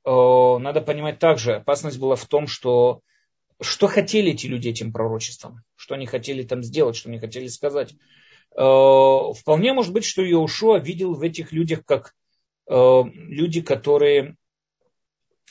[0.07, 3.03] надо понимать также, опасность была в том, что
[3.61, 7.95] что хотели эти люди этим пророчеством, что они хотели там сделать, что они хотели сказать.
[8.57, 12.15] Э, вполне может быть, что Иошуа видел в этих людях как
[12.69, 14.37] э, люди, которые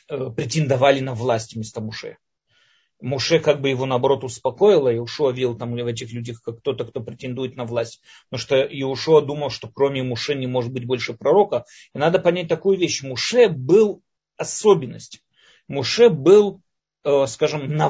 [0.07, 2.17] э, претендовали на власть вместо Муше.
[3.01, 6.85] Муше как бы его наоборот успокоил, и Иушуа видел там в этих людях как кто-то,
[6.85, 8.01] кто претендует на власть.
[8.29, 11.65] Потому что Иушуа думал, что кроме Муше не может быть больше пророка.
[11.93, 13.03] И надо понять такую вещь.
[13.03, 14.01] Муше был
[14.37, 15.21] особенность.
[15.67, 16.61] Муше был,
[17.27, 17.81] скажем,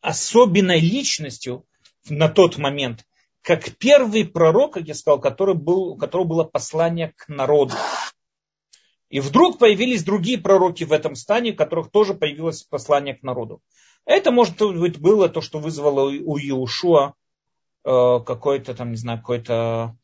[0.00, 1.64] особенной личностью
[2.08, 3.06] на тот момент,
[3.42, 7.74] как первый пророк, как я сказал, который был, у которого было послание к народу.
[9.10, 13.60] И вдруг появились другие пророки в этом стане, у которых тоже появилось послание к народу.
[14.06, 17.14] Это, может быть, было то, что вызвало у Иешуа
[17.84, 19.96] э, какое-то там, не знаю, какое-то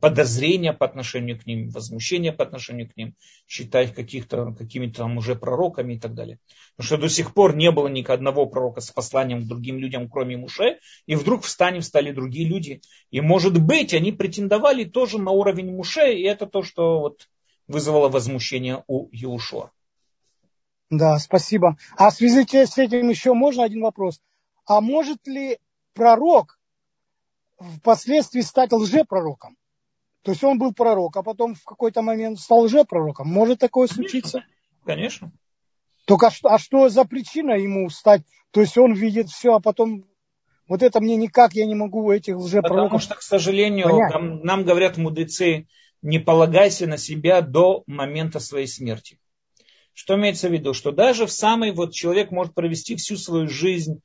[0.00, 3.14] подозрения по отношению к ним, возмущения по отношению к ним,
[3.46, 6.38] считать каких-то, какими-то там уже пророками и так далее.
[6.76, 10.08] Потому что до сих пор не было ни одного пророка с посланием к другим людям,
[10.08, 12.80] кроме Муше, и вдруг в стане встали другие люди.
[13.10, 17.28] И может быть, они претендовали тоже на уровень Муше, и это то, что вот
[17.66, 19.70] вызвало возмущение у Иушуа.
[20.88, 21.76] Да, спасибо.
[21.96, 24.20] А в связи с этим еще можно один вопрос.
[24.64, 25.58] А может ли
[25.94, 26.59] пророк
[27.78, 29.56] впоследствии стать лжепророком.
[30.22, 33.28] То есть он был пророк, а потом в какой-то момент стал лжепророком.
[33.28, 34.44] Может такое случиться?
[34.84, 35.32] Конечно.
[36.04, 38.22] Только а что, а что за причина ему стать?
[38.50, 40.04] То есть он видит все, а потом
[40.66, 44.64] вот это мне никак, я не могу этих лжепророков Потому что, к сожалению, нам, нам
[44.64, 45.68] говорят мудрецы,
[46.02, 49.18] не полагайся на себя до момента своей смерти.
[49.94, 50.72] Что имеется в виду?
[50.72, 54.00] Что даже в самый, вот человек может провести всю свою жизнь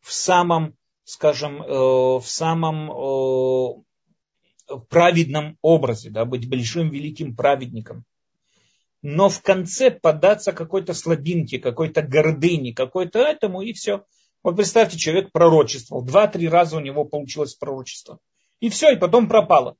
[0.00, 0.76] в самом
[1.10, 8.04] скажем, э, в самом э, праведном образе, да, быть большим великим праведником.
[9.02, 14.04] Но в конце податься какой-то слабинке, какой-то гордыне, какой-то этому, и все.
[14.44, 16.04] Вот представьте, человек пророчествовал.
[16.04, 18.18] Два-три раза у него получилось пророчество.
[18.60, 19.76] И все, и потом пропало.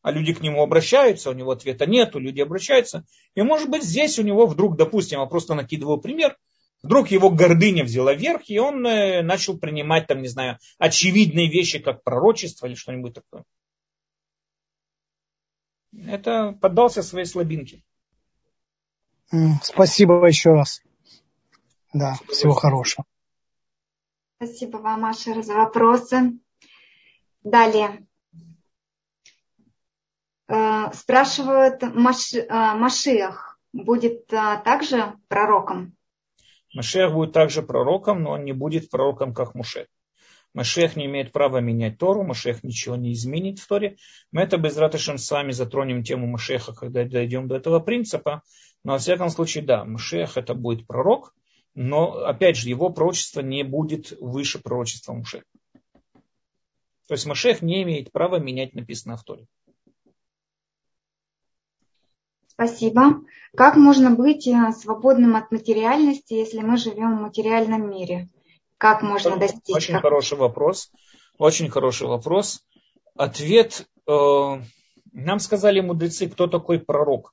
[0.00, 3.04] А люди к нему обращаются, у него ответа нету, люди обращаются.
[3.34, 6.38] И может быть здесь у него вдруг, допустим, я просто накидываю пример,
[6.82, 11.80] Вдруг его гордыня взяла верх, и он э, начал принимать, там, не знаю, очевидные вещи,
[11.80, 13.44] как пророчество или что-нибудь такое.
[15.92, 17.82] Это поддался своей слабинке.
[19.62, 20.80] Спасибо еще раз.
[21.92, 23.04] Да, всего хорошего.
[24.36, 26.38] Спасибо вам, Маша, за вопросы.
[27.42, 28.06] Далее.
[30.46, 35.97] Э, спрашивают, Маш, э, Машиах будет также пророком?
[36.74, 39.86] Машех будет также пророком, но он не будет пророком, как Муше.
[40.54, 43.96] Машех не имеет права менять Тору, Машех ничего не изменит в Торе.
[44.32, 48.42] Мы это без ратышем с вами затронем тему Машеха, когда дойдем до этого принципа.
[48.84, 51.34] Но во всяком случае, да, Машех это будет пророк,
[51.74, 55.44] но опять же, его пророчество не будет выше пророчества Муше.
[57.06, 59.46] То есть Машех не имеет права менять написанное в Торе.
[62.60, 63.20] Спасибо.
[63.56, 68.30] Как можно быть э, свободным от материальности, если мы живем в материальном мире?
[68.78, 69.76] Как можно достичь?
[69.76, 70.90] Очень хороший вопрос.
[71.38, 72.64] Очень хороший вопрос.
[73.14, 73.86] Ответ.
[74.08, 74.60] Э,
[75.12, 77.32] нам сказали мудрецы, кто такой пророк.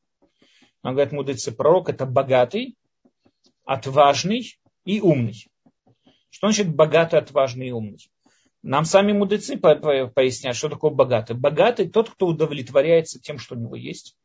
[0.83, 2.77] Нам говорят мудрецы, пророк это богатый,
[3.65, 5.47] отважный и умный.
[6.29, 8.11] Что значит богатый, отважный и умный?
[8.61, 11.35] Нам сами мудрецы поясняют, что такое богатый.
[11.35, 14.15] Богатый тот, кто удовлетворяется тем, что у него есть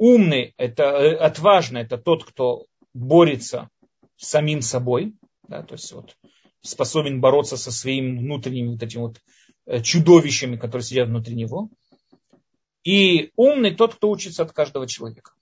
[0.00, 2.64] Умный, это э, отважный, это тот, кто
[2.94, 3.68] борется
[4.16, 5.12] с самим собой,
[5.46, 6.16] да, то есть вот
[6.62, 9.20] способен бороться со своими внутренними вот этими вот
[9.66, 11.68] э, чудовищами, которые сидят внутри него.
[12.82, 15.32] И умный тот, кто учится от каждого человека.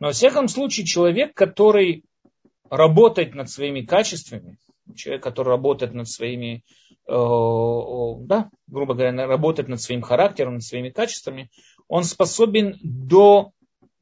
[0.00, 2.02] Но во всяком случае человек, который
[2.68, 4.58] работает над своими качествами,
[4.96, 6.64] человек, который работает над своими,
[7.06, 11.52] э, да, грубо говоря, работает над своим характером, над своими качествами,
[11.86, 13.52] он способен до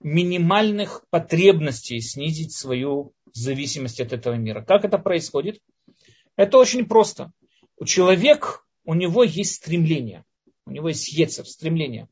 [0.05, 4.62] минимальных потребностей снизить свою зависимость от этого мира.
[4.62, 5.60] Как это происходит?
[6.36, 7.32] Это очень просто.
[7.78, 10.24] У человека, у него есть стремление.
[10.66, 12.09] У него есть ецер, стремление.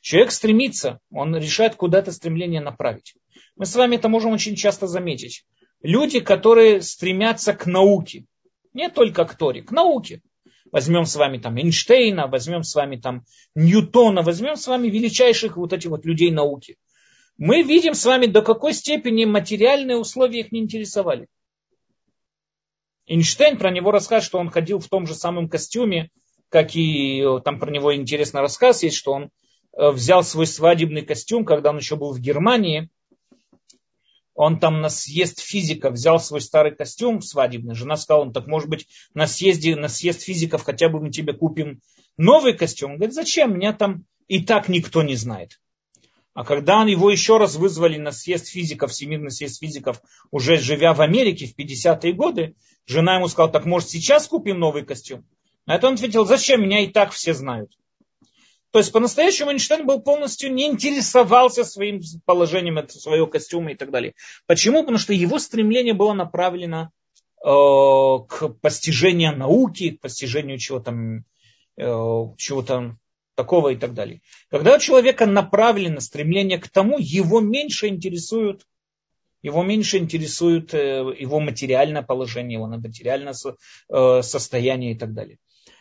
[0.00, 3.14] Человек стремится, он решает куда-то стремление направить.
[3.54, 5.46] Мы с вами это можем очень часто заметить.
[5.80, 8.24] Люди, которые стремятся к науке,
[8.72, 10.22] не только к Торе, к науке.
[10.72, 13.24] Возьмем с вами там Эйнштейна, возьмем с вами там
[13.54, 16.78] Ньютона, возьмем с вами величайших вот этих вот людей науки–
[17.44, 21.26] Мы видим с вами, до какой степени материальные условия их не интересовали.
[23.08, 26.10] Эйнштейн про него расскажет, что он ходил в том же самом костюме,
[26.50, 29.30] как и э, там про него интересный рассказ есть, что он
[29.76, 32.90] э, взял свой свадебный костюм, когда он еще был в Германии.
[34.34, 37.74] Он там на съезд физика взял свой старый костюм свадебный.
[37.74, 41.32] Жена сказала, он так может быть на съезде, на съезд физиков хотя бы мы тебе
[41.32, 41.80] купим
[42.16, 42.92] новый костюм.
[42.92, 43.56] Он говорит, зачем?
[43.56, 45.58] Меня там и так никто не знает.
[46.34, 50.00] А когда его еще раз вызвали на съезд физиков, Всемирный съезд физиков,
[50.30, 52.54] уже живя в Америке в 50-е годы,
[52.86, 55.26] жена ему сказала, так может сейчас купим новый костюм?
[55.66, 57.70] На это он ответил, зачем, меня и так все знают.
[58.70, 64.14] То есть по-настоящему Эйнштейн был полностью не интересовался своим положением своего костюма и так далее.
[64.46, 64.80] Почему?
[64.80, 66.90] Потому что его стремление было направлено
[67.44, 67.48] э,
[68.28, 70.92] к постижению науки, к постижению чего-то,
[71.76, 72.96] э, чего-то
[73.34, 74.20] такого и так далее.
[74.50, 78.62] Когда у человека направлено стремление к тому, его меньше интересует
[79.42, 85.38] его меньше интересует э, его материальное положение, его материальное э, состояние и так далее.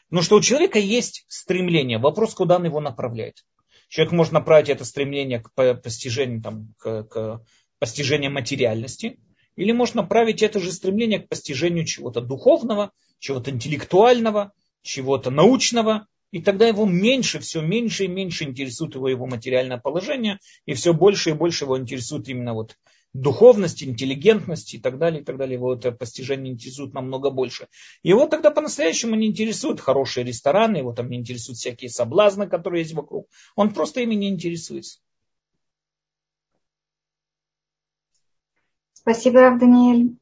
[0.09, 3.45] Но что у человека есть стремление, вопрос, куда он его направляет.
[3.87, 7.41] Человек может направить это стремление к постижению, там, к, к
[7.77, 9.19] постижению материальности,
[9.55, 16.41] или может направить это же стремление к постижению чего-то духовного, чего-то интеллектуального, чего-то научного, и
[16.41, 21.31] тогда его меньше, все меньше и меньше интересует его, его материальное положение, и все больше
[21.31, 22.77] и больше его интересует именно вот
[23.13, 25.55] духовность, интеллигентность и так далее, и так далее.
[25.55, 27.67] Его это постижение интересует намного больше.
[28.03, 32.93] Его тогда по-настоящему не интересуют хорошие рестораны, его там не интересуют всякие соблазны, которые есть
[32.93, 33.27] вокруг.
[33.55, 34.99] Он просто ими не интересуется.
[38.93, 40.15] Спасибо, Рав Даниэль.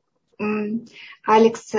[1.24, 1.76] Алекс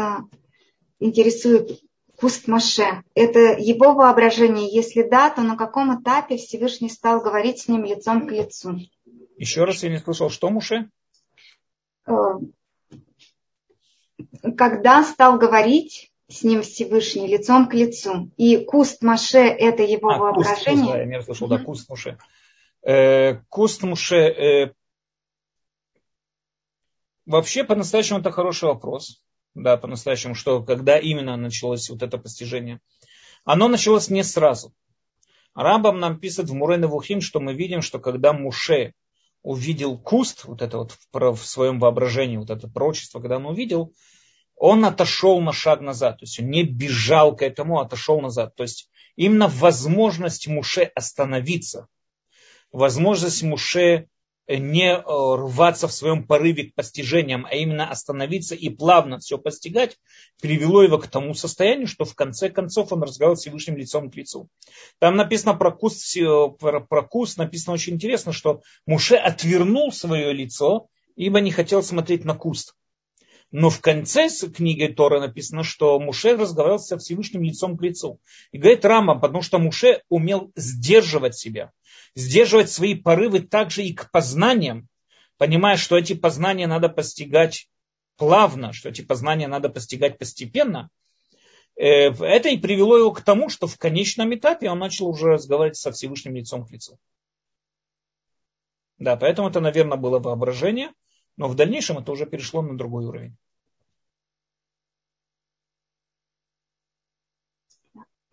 [1.00, 1.80] интересует
[2.20, 3.02] куст Маше.
[3.14, 4.72] Это его воображение?
[4.72, 8.78] Если да, то на каком этапе Всевышний стал говорить с ним лицом к лицу?
[9.36, 10.90] Еще раз я не слышал, что Муше?
[12.06, 12.12] Э,
[14.56, 18.30] когда стал говорить с ним Всевышний лицом к лицу.
[18.36, 20.84] И куст Маше– это его а, воображение.
[20.84, 22.18] Куст, да, я не слышал, да, куст Муше.
[22.82, 24.16] Э, куст Муше.
[24.16, 24.72] Э,
[27.26, 29.22] вообще, по-настоящему, это хороший вопрос
[29.54, 32.80] да, по-настоящему, что когда именно началось вот это постижение.
[33.44, 34.74] Оно началось не сразу.
[35.54, 38.94] Рамбам нам пишет в Мурен Вухим, что мы видим, что когда Муше
[39.42, 43.92] увидел куст, вот это вот в своем воображении, вот это пророчество, когда он увидел,
[44.54, 48.54] он отошел на шаг назад, то есть он не бежал к этому, а отошел назад.
[48.54, 51.88] То есть именно возможность Муше остановиться,
[52.70, 54.08] возможность Муше
[54.58, 59.98] не э, рваться в своем порыве к постижениям, а именно остановиться и плавно все постигать,
[60.40, 64.16] привело его к тому состоянию, что в конце концов он разговаривал с Всевышним лицом к
[64.16, 64.48] лицу.
[64.98, 66.16] Там написано про куст,
[66.58, 72.24] про, про куст написано очень интересно, что Муше отвернул свое лицо, ибо не хотел смотреть
[72.24, 72.74] на куст.
[73.52, 78.20] Но в конце книги Тора написано, что Муше разговаривал со Всевышним лицом к лицу.
[78.52, 81.72] И говорит Рама, потому что Муше умел сдерживать себя
[82.14, 84.88] сдерживать свои порывы также и к познаниям,
[85.36, 87.68] понимая, что эти познания надо постигать
[88.16, 90.90] плавно, что эти познания надо постигать постепенно,
[91.76, 95.76] э, это и привело его к тому, что в конечном этапе он начал уже разговаривать
[95.76, 96.98] со Всевышним лицом к лицу.
[98.98, 100.92] Да, поэтому это, наверное, было воображение,
[101.40, 103.34] но в дальнейшем это уже перешло на другой уровень.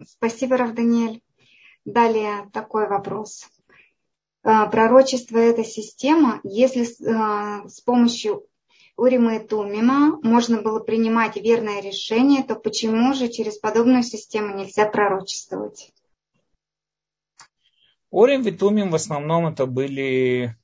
[0.05, 1.21] Спасибо, Равданиэль.
[1.85, 3.47] Далее такой вопрос.
[4.43, 8.45] А, пророчество– это система, если а, с помощью
[8.97, 14.85] Урима и Тумима можно было принимать верное решение, то почему же через подобную систему нельзя
[14.85, 15.93] пророчествовать?
[18.09, 20.56] Урим и Тумим в основном это были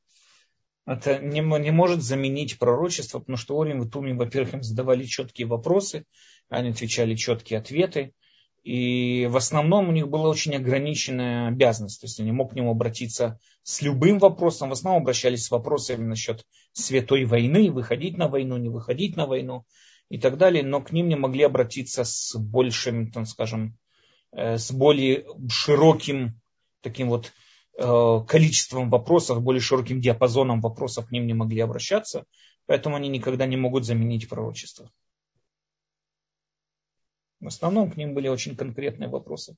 [0.85, 5.47] это не, не может заменить пророчество, потому что Урим и Тумим, во-первых, им задавали четкие
[5.47, 6.05] вопросы,
[6.49, 8.14] они отвечали четкие ответы.
[8.64, 11.99] И в основном у них была очень ограниченная обязанность.
[11.99, 14.69] То есть они мог к нему обратиться с любым вопросом.
[14.69, 19.65] В основном обращались с вопросами насчет святой войны, выходить на войну, не выходить на войну
[20.10, 20.64] и так далее.
[20.64, 23.77] Но к ним не могли обратиться с большим, там, скажем,
[24.31, 26.39] э, с более широким
[26.81, 27.34] таким вот
[27.77, 32.25] количеством вопросов, более широким диапазоном вопросов к ним не могли обращаться.
[32.65, 34.89] Поэтому они никогда не могут заменить пророчество.
[37.39, 39.57] В основном к ним были очень конкретные вопросы.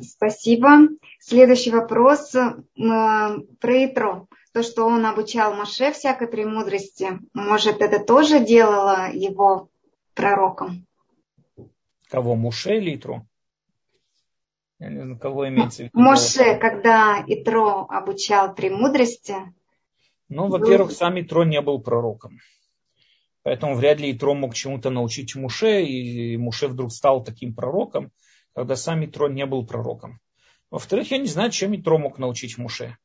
[0.00, 0.88] Спасибо.
[1.20, 4.26] Следующий вопрос э, про Итро.
[4.52, 9.70] То, что он обучал Маше всякой премудрости, может, это тоже делало его
[10.14, 10.86] пророком?
[12.08, 13.26] Кого, Муше или Итро?
[14.78, 15.98] Я не знаю, кого имеется в виду.
[15.98, 19.34] Моше, когда Итро обучал премудрости.
[20.28, 22.38] Ну, во-первых, сам Итро не был пророком.
[23.42, 28.10] Поэтому вряд ли Итро мог чему-то научить Муше, и Муше вдруг стал таким пророком,
[28.54, 30.18] когда сам Итро не был пророком.
[30.70, 32.96] Во-вторых, я не знаю, чем Итро мог научить Муше.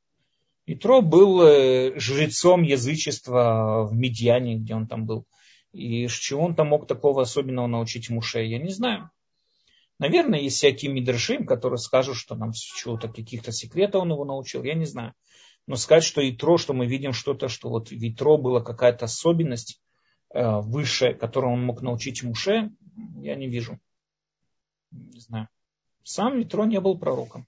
[0.65, 5.25] Итро был э, жрецом язычества в Медьяне, где он там был.
[5.73, 9.11] И чего он там мог такого особенного научить Муше, я не знаю.
[10.01, 14.73] Наверное, есть всякие мидршим, которые скажут, что нам чего-то, каких-то секретов он его научил, я
[14.73, 15.13] не знаю.
[15.67, 19.79] Но сказать, что Итро, что мы видим что-то, что вот в была какая-то особенность
[20.33, 22.71] э, высшая, которую он мог научить Муше,
[23.17, 23.79] я не вижу.
[24.89, 25.49] Не знаю.
[26.01, 27.45] Сам Итро не был пророком.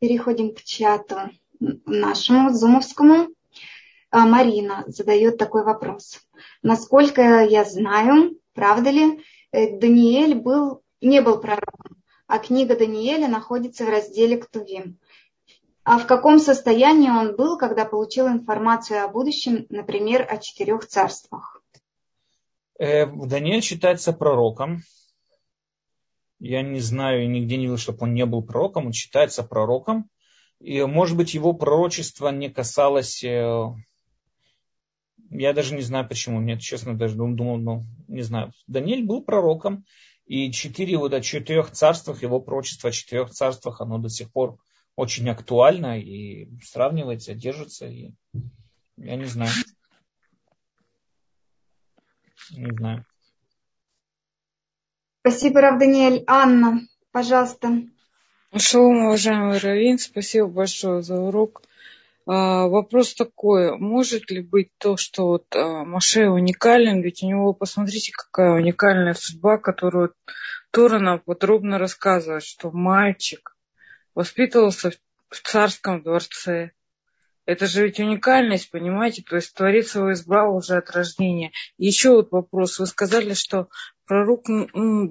[0.00, 3.28] Переходим к чату нашему зумовскому.
[4.10, 6.26] А, Марина задает такой вопрос.
[6.62, 9.22] Насколько я знаю, правда ли,
[9.54, 14.98] Даниэль был, не был пророком, а книга Даниэля находится в разделе Ктувим.
[15.84, 21.62] А в каком состоянии он был, когда получил информацию о будущем, например, о четырех царствах?
[22.78, 24.82] Э, Даниэль считается пророком.
[26.40, 28.86] Я не знаю, нигде не видел, чтобы он не был пророком.
[28.86, 30.08] Он считается пророком.
[30.58, 33.66] И, может быть, его пророчество не касалось э,
[35.30, 36.40] я даже не знаю почему.
[36.40, 38.52] Мне, честно, даже думал, ну, не знаю.
[38.66, 39.84] Даниэль был пророком,
[40.26, 44.58] и четыре, вот о четырех царствах, его пророчество о четырех царствах, оно до сих пор
[44.96, 47.86] очень актуально и сравнивается, держится.
[47.86, 48.12] И
[48.96, 49.50] я не знаю.
[52.50, 53.04] Не знаю.
[55.20, 56.24] Спасибо, Рав Даниэль.
[56.26, 56.80] Анна,
[57.10, 57.82] пожалуйста.
[58.56, 61.62] Шалом, уважаемый Равин, спасибо большое за урок.
[62.26, 67.52] А, вопрос такой, может ли быть то, что вот а, Маше уникален, ведь у него,
[67.52, 70.14] посмотрите, какая уникальная судьба, которую
[70.70, 73.56] Тора подробно рассказывает, что мальчик
[74.14, 74.92] воспитывался
[75.28, 76.72] в царском дворце,
[77.46, 79.22] это же ведь уникальность, понимаете?
[79.22, 81.52] То есть Творец его избрал уже от рождения.
[81.76, 82.78] Еще вот вопрос.
[82.78, 83.68] Вы сказали, что
[84.06, 84.44] пророк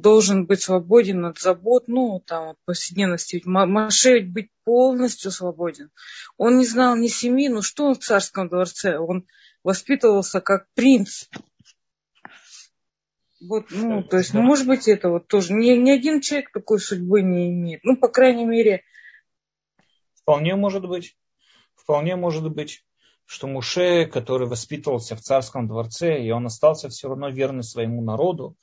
[0.01, 3.35] должен быть свободен от забот, ну, там, от повседневности.
[3.35, 5.91] Ведь Маше ведь быть полностью свободен.
[6.37, 8.97] Он не знал ни семьи, ну что он в царском дворце?
[8.97, 9.25] Он
[9.63, 11.25] воспитывался как принц.
[13.41, 15.53] Вот, ну, то есть, ну, может быть, это вот тоже.
[15.53, 17.83] Ни, ни один человек такой судьбы не имеет.
[17.83, 18.83] Ну, по крайней мере.
[20.13, 21.17] Вполне может быть.
[21.75, 22.85] Вполне может быть,
[23.25, 28.55] что Муше, который воспитывался в царском дворце, и он остался все равно верный своему народу,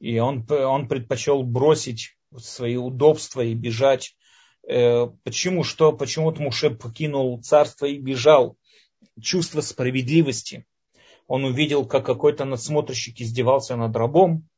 [0.00, 4.14] и он, он предпочел бросить свои удобства и бежать.
[4.68, 5.64] Э, почему?
[5.64, 5.92] Что?
[5.92, 8.56] Почему вот Муше покинул царство и бежал?
[9.20, 10.66] Чувство справедливости.
[11.26, 14.48] Он увидел, как какой-то надсмотрщик издевался над рабом,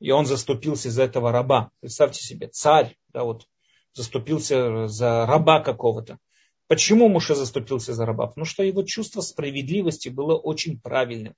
[0.00, 1.70] и он заступился за этого раба.
[1.80, 3.46] Представьте себе, царь, да, вот,
[3.92, 6.18] заступился за раба какого-то.
[6.66, 8.28] Почему Муше заступился за раба?
[8.28, 11.34] Потому что его чувство справедливости было очень правильным.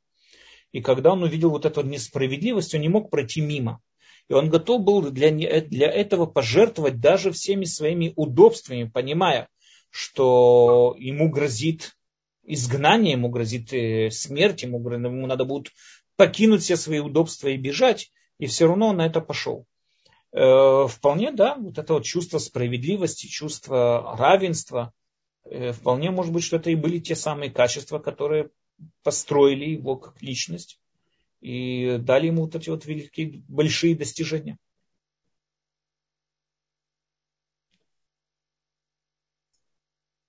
[0.73, 3.81] И когда он увидел вот эту несправедливость, он не мог пройти мимо.
[4.29, 9.49] И он готов был для, для этого пожертвовать даже всеми своими удобствами, понимая,
[9.91, 11.97] что ему грозит
[12.45, 15.73] изгнание, ему грозит э, смерть, ему, ему надо будет
[16.17, 19.67] покинуть все свои удобства и бежать, и все равно он на это пошел.
[20.33, 24.93] Э, вполне, да, вот это вот чувство справедливости, чувство равенства,
[25.45, 28.51] Э, вполне может быть, что это и были те самые качества, которые
[29.03, 30.81] построили его как личность
[31.41, 34.59] и дали ему вот эти вот великие, большие достижения.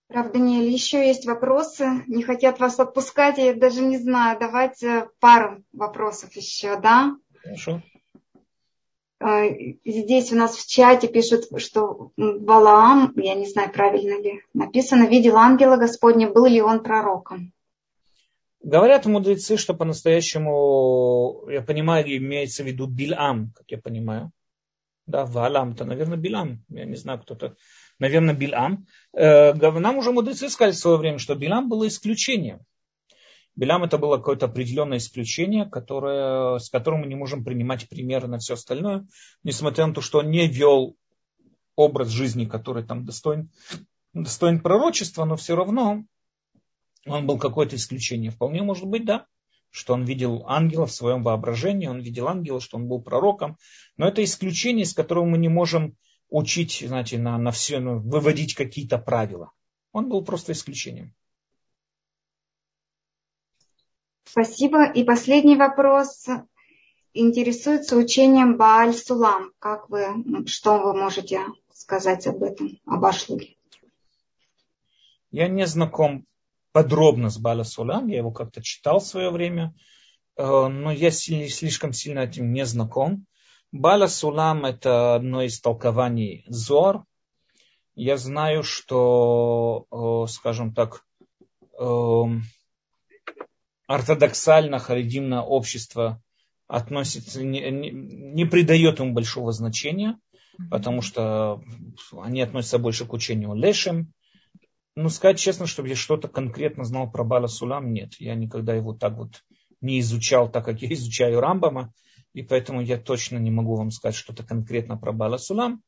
[0.07, 2.03] Правда, Даниэль, еще есть вопросы.
[2.07, 4.37] Не хотят вас отпускать, я даже не знаю.
[4.39, 7.15] Давайте пару вопросов еще, да?
[7.41, 7.81] Хорошо.
[9.19, 9.45] А,
[9.85, 15.37] здесь у нас в чате пишут, что Валаам, я не знаю, правильно ли написано, видел
[15.37, 17.52] ангела Господня, был ли он пророком.
[18.63, 24.31] Говорят мудрецы, что по-настоящему, я понимаю, имеется в виду Билам, как я понимаю.
[25.05, 26.63] Да, Валам, это, наверное, Билам.
[26.69, 27.57] Я не знаю, кто-то.
[27.99, 28.87] Наверное, Билам.
[29.11, 32.61] Э, нам уже мудрецы сказали в свое время, что Билам было исключением.
[33.55, 38.39] Белям это было какое-то определенное исключение, которое, с которым мы не можем принимать примеры на
[38.39, 39.05] все остальное,
[39.43, 40.95] несмотря на то, что он не вел
[41.75, 43.51] образ жизни, который там достоин,
[44.13, 46.05] достоин пророчества, но все равно
[47.05, 48.31] он был какое-то исключение.
[48.31, 49.25] Вполне может быть, да,
[49.69, 53.57] что он видел ангела в своем воображении, он видел ангела, что он был пророком,
[53.97, 55.97] но это исключение, с которым мы не можем
[56.29, 59.51] учить, знаете, на, на все, ну, выводить какие-то правила.
[59.91, 61.13] Он был просто исключением.
[64.25, 64.91] Спасибо.
[64.91, 66.27] И последний вопрос.
[67.13, 69.51] интересуется учением Бааль Сулам.
[69.59, 71.41] Как вы, что вы можете
[71.73, 73.55] сказать об этом, об Ашлуге?
[75.29, 76.25] Я не знаком
[76.73, 79.73] подробно с Баля Сулам, я его как-то читал в свое время,
[80.35, 83.25] э, но я слишком сильно этим не знаком.
[83.71, 87.05] Баля Сулам– это одно из толкований Зор.
[87.95, 91.05] Я знаю, что, э, скажем так,
[91.79, 92.23] э,
[93.87, 96.21] ортодоксально харидимное общество
[96.67, 100.17] относится, не, не, не придает ему большого значения,
[100.71, 101.61] потому что
[102.19, 104.11] они относятся больше к учению Лешем.
[104.95, 108.13] Ну, сказать честно, чтобы я что-то конкретно знал про Бала Сулам, нет.
[108.19, 109.43] Я никогда его так вот
[109.81, 111.93] не изучал, так как я изучаю Рамбама,
[112.33, 115.81] и поэтому я точно не могу вам сказать что-то конкретно про Бала Сулам.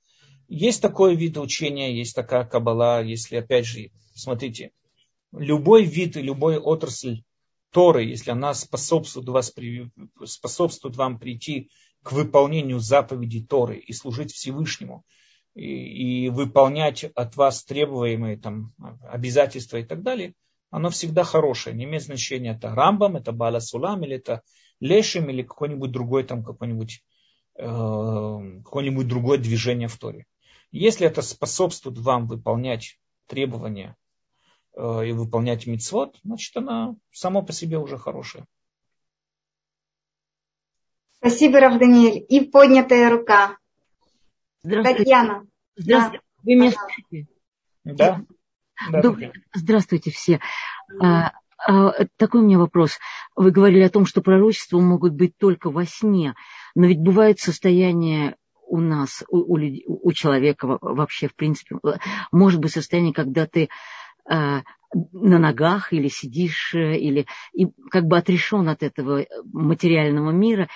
[0.47, 4.71] Есть такое вид учения, есть такая кабала, если, опять же, смотрите,
[5.31, 7.23] любой вид и любой отрасль
[7.71, 9.53] Торы, если она способствует, вас,
[10.23, 11.69] способствует вам прийти
[12.03, 15.03] к выполнению заповедей Торы и служить Всевышнему,
[15.55, 18.73] и, и выполнять от вас требуемые там,
[19.09, 20.33] обязательства и так далее,
[20.69, 21.75] оно всегда хорошее.
[21.75, 24.41] Не имеет значения, это Рамбам, это Бала Сулам, или это
[24.79, 27.01] Лешим, или какой-нибудь другой там, какой-нибудь,
[27.57, 27.63] э,
[28.63, 30.25] какое-нибудь другое движение в Торе.
[30.71, 33.95] Если это способствует вам выполнять требования
[34.75, 38.45] Э, и выполнять мицвод, значит, она само по себе уже хорошая.
[41.17, 42.25] Спасибо, Равданиэль.
[42.27, 43.57] И поднятая рука.
[44.65, 44.97] Здравствуйте.
[45.03, 45.47] Татьяна.
[45.75, 46.19] Здравствуйте.
[46.19, 46.43] Да.
[46.43, 47.27] Вы меня слышите?
[47.83, 48.21] Да.
[48.91, 49.01] да.
[49.01, 49.31] Добрый...
[49.53, 50.39] Здравствуйте все.
[50.99, 51.33] А,
[51.67, 52.97] а, такой у меня вопрос.
[53.35, 56.33] Вы говорили о том, что пророчества могут быть только во сне,
[56.73, 58.37] но ведь бывает состояние
[58.67, 61.77] у нас, у, у, у человека вообще, в принципе,
[62.31, 63.69] может быть состояние, когда ты
[64.27, 64.61] Э,
[65.11, 70.69] на ногах или сидишь, э, или и как бы отрешен от этого материального мира.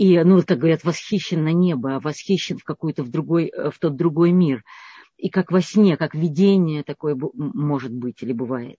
[0.00, 3.78] И, ну, как говорят, восхищен на небо, а восхищен в какой-то в другой, э, в
[3.78, 4.64] тот другой мир.
[5.18, 8.78] И как во сне, как видение такое может быть или бывает.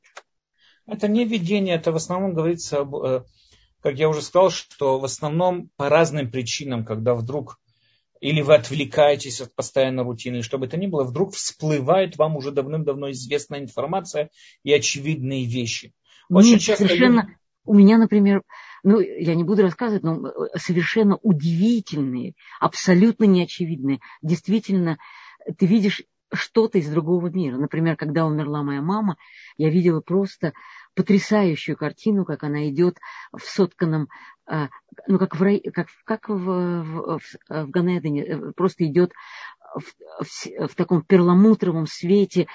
[0.88, 2.84] Это не видение, это в основном говорится,
[3.82, 7.60] как я уже сказал, что в основном по разным причинам, когда вдруг
[8.20, 12.50] или вы отвлекаетесь от постоянной рутины, что бы то ни было, вдруг всплывает вам уже
[12.50, 14.32] давным-давно известная информация
[14.64, 15.94] и очевидные вещи.
[16.32, 17.22] Очень Нет, часто совершенно...
[17.22, 17.38] Люди...
[17.64, 18.42] У меня, например,
[18.84, 24.00] ну, я не буду рассказывать, но э, совершенно удивительные, абсолютно неочевидные.
[24.22, 24.98] Действительно,
[25.58, 26.04] ты видишь
[26.34, 27.58] что-то из другого мира.
[27.58, 29.18] Например, когда умерла моя мама,
[29.58, 30.54] я видела просто
[30.96, 32.98] потрясающую картину, как она идет
[33.34, 34.08] в сотканном,
[34.46, 34.70] а,
[35.08, 39.12] ну, как в, рай, как, как в, в, в, Ганедене, э, просто идет
[39.76, 42.48] в, в, в таком перламутровом свете,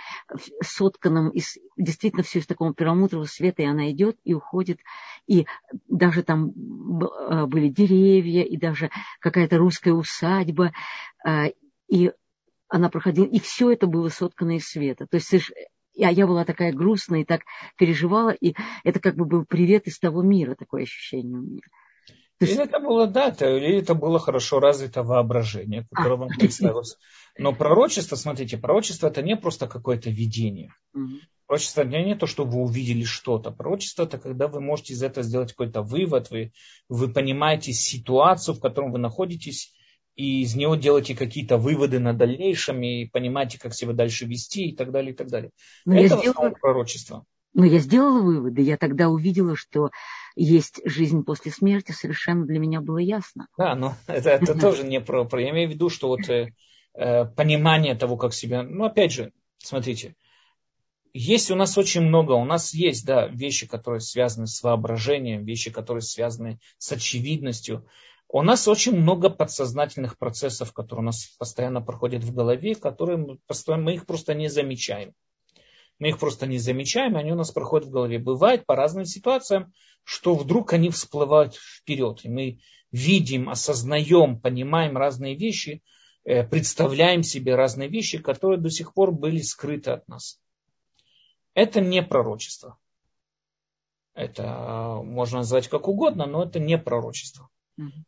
[0.62, 4.80] сотканном из, действительно все из такого перламутрового света, и она идет и уходит,
[5.26, 5.46] и
[5.88, 6.52] даже там
[7.28, 8.90] а, были деревья, и даже
[9.20, 10.72] какая-то русская усадьба,
[11.24, 11.46] а,
[11.88, 12.12] и
[12.68, 15.06] она проходила, и все это было соткано из света.
[15.06, 15.32] То есть
[15.94, 17.42] я, я была такая грустная и так
[17.78, 21.62] переживала, и это как бы был привет из того мира, такое ощущение у меня.
[22.40, 26.96] Или это было, да, это, или это было хорошо развито воображение, которое а, вам представилось.
[27.38, 30.72] Но пророчество, смотрите, пророчество это не просто какое-то видение.
[31.46, 33.50] Пророчество это не то, что вы увидели что-то.
[33.52, 36.52] Пророчество это когда вы можете из этого сделать какой-то вывод, вы,
[36.88, 39.72] вы понимаете ситуацию, в которой вы находитесь,
[40.16, 44.76] и из него делаете какие-то выводы на дальнейшем и понимаете, как себя дальше вести и
[44.76, 45.50] так далее, и так далее.
[45.84, 46.50] Но Это я сделала...
[46.50, 47.24] пророчество.
[47.56, 49.88] Но я сделала выводы, я тогда увидела, что
[50.36, 53.48] есть жизнь после смерти, совершенно для меня было ясно.
[53.56, 55.40] Да, но это, это тоже не про, про...
[55.40, 56.52] Я имею в виду, что вот э,
[56.92, 58.62] э, понимание того, как себя...
[58.62, 60.16] Ну, опять же, смотрите,
[61.14, 65.70] есть у нас очень много, у нас есть, да, вещи, которые связаны с воображением, вещи,
[65.70, 67.88] которые связаны с очевидностью.
[68.28, 73.38] У нас очень много подсознательных процессов, которые у нас постоянно проходят в голове, которые мы,
[73.78, 75.14] мы их просто не замечаем.
[75.98, 78.18] Мы их просто не замечаем, они у нас проходят в голове.
[78.18, 79.72] Бывает по разным ситуациям,
[80.04, 82.20] что вдруг они всплывают вперед.
[82.24, 82.60] И мы
[82.92, 85.82] видим, осознаем, понимаем разные вещи,
[86.24, 90.38] э, представляем себе разные вещи, которые до сих пор были скрыты от нас.
[91.54, 92.78] Это не пророчество.
[94.14, 97.48] Это можно назвать как угодно, но это не пророчество.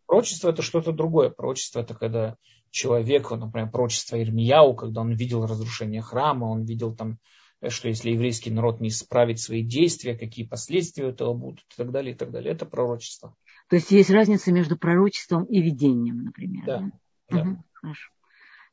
[0.06, 1.28] Пророчество это что-то другое.
[1.31, 2.36] Пророчество это когда
[2.70, 7.19] человек, например, пророчество Ирмияу, когда он видел разрушение храма, он видел там,
[7.66, 12.14] что если еврейский народ не исправит свои действия, какие последствия этого будут и так далее,
[12.14, 12.52] и так далее.
[12.52, 13.35] Это пророчество.
[13.68, 16.64] То есть есть разница между пророчеством и видением, например.
[16.64, 16.78] Да.
[16.78, 16.90] да?
[17.30, 17.51] да.
[17.51, 18.10] Угу, хорошо.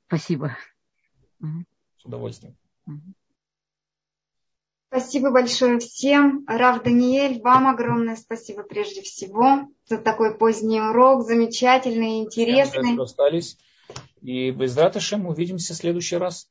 [0.08, 0.58] Спасибо.
[1.42, 1.66] Угу.
[1.98, 2.56] С удовольствием.
[2.86, 3.02] Угу.
[4.88, 6.46] Спасибо большое всем.
[6.48, 12.84] Рав Даниэль, вам огромное спасибо прежде всего за такой поздний урок, замечательный, интересный.
[12.84, 13.58] Всем, остались.
[14.22, 16.50] И без Раташем увидимся в следующий раз.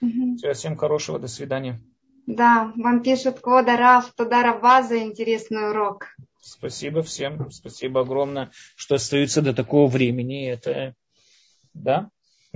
[0.00, 0.52] Угу.
[0.52, 1.80] Всем хорошего, до свидания.
[2.26, 6.08] Да, вам пишут Квода Раф, туда Рава за интересный урок.
[6.40, 10.48] Спасибо всем, спасибо огромное, что остаются до такого времени.
[10.48, 10.94] Это,
[11.72, 12.10] да,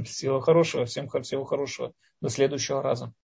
[0.05, 1.93] всего хорошего, всем всего хорошего.
[2.21, 3.13] До следующего раза.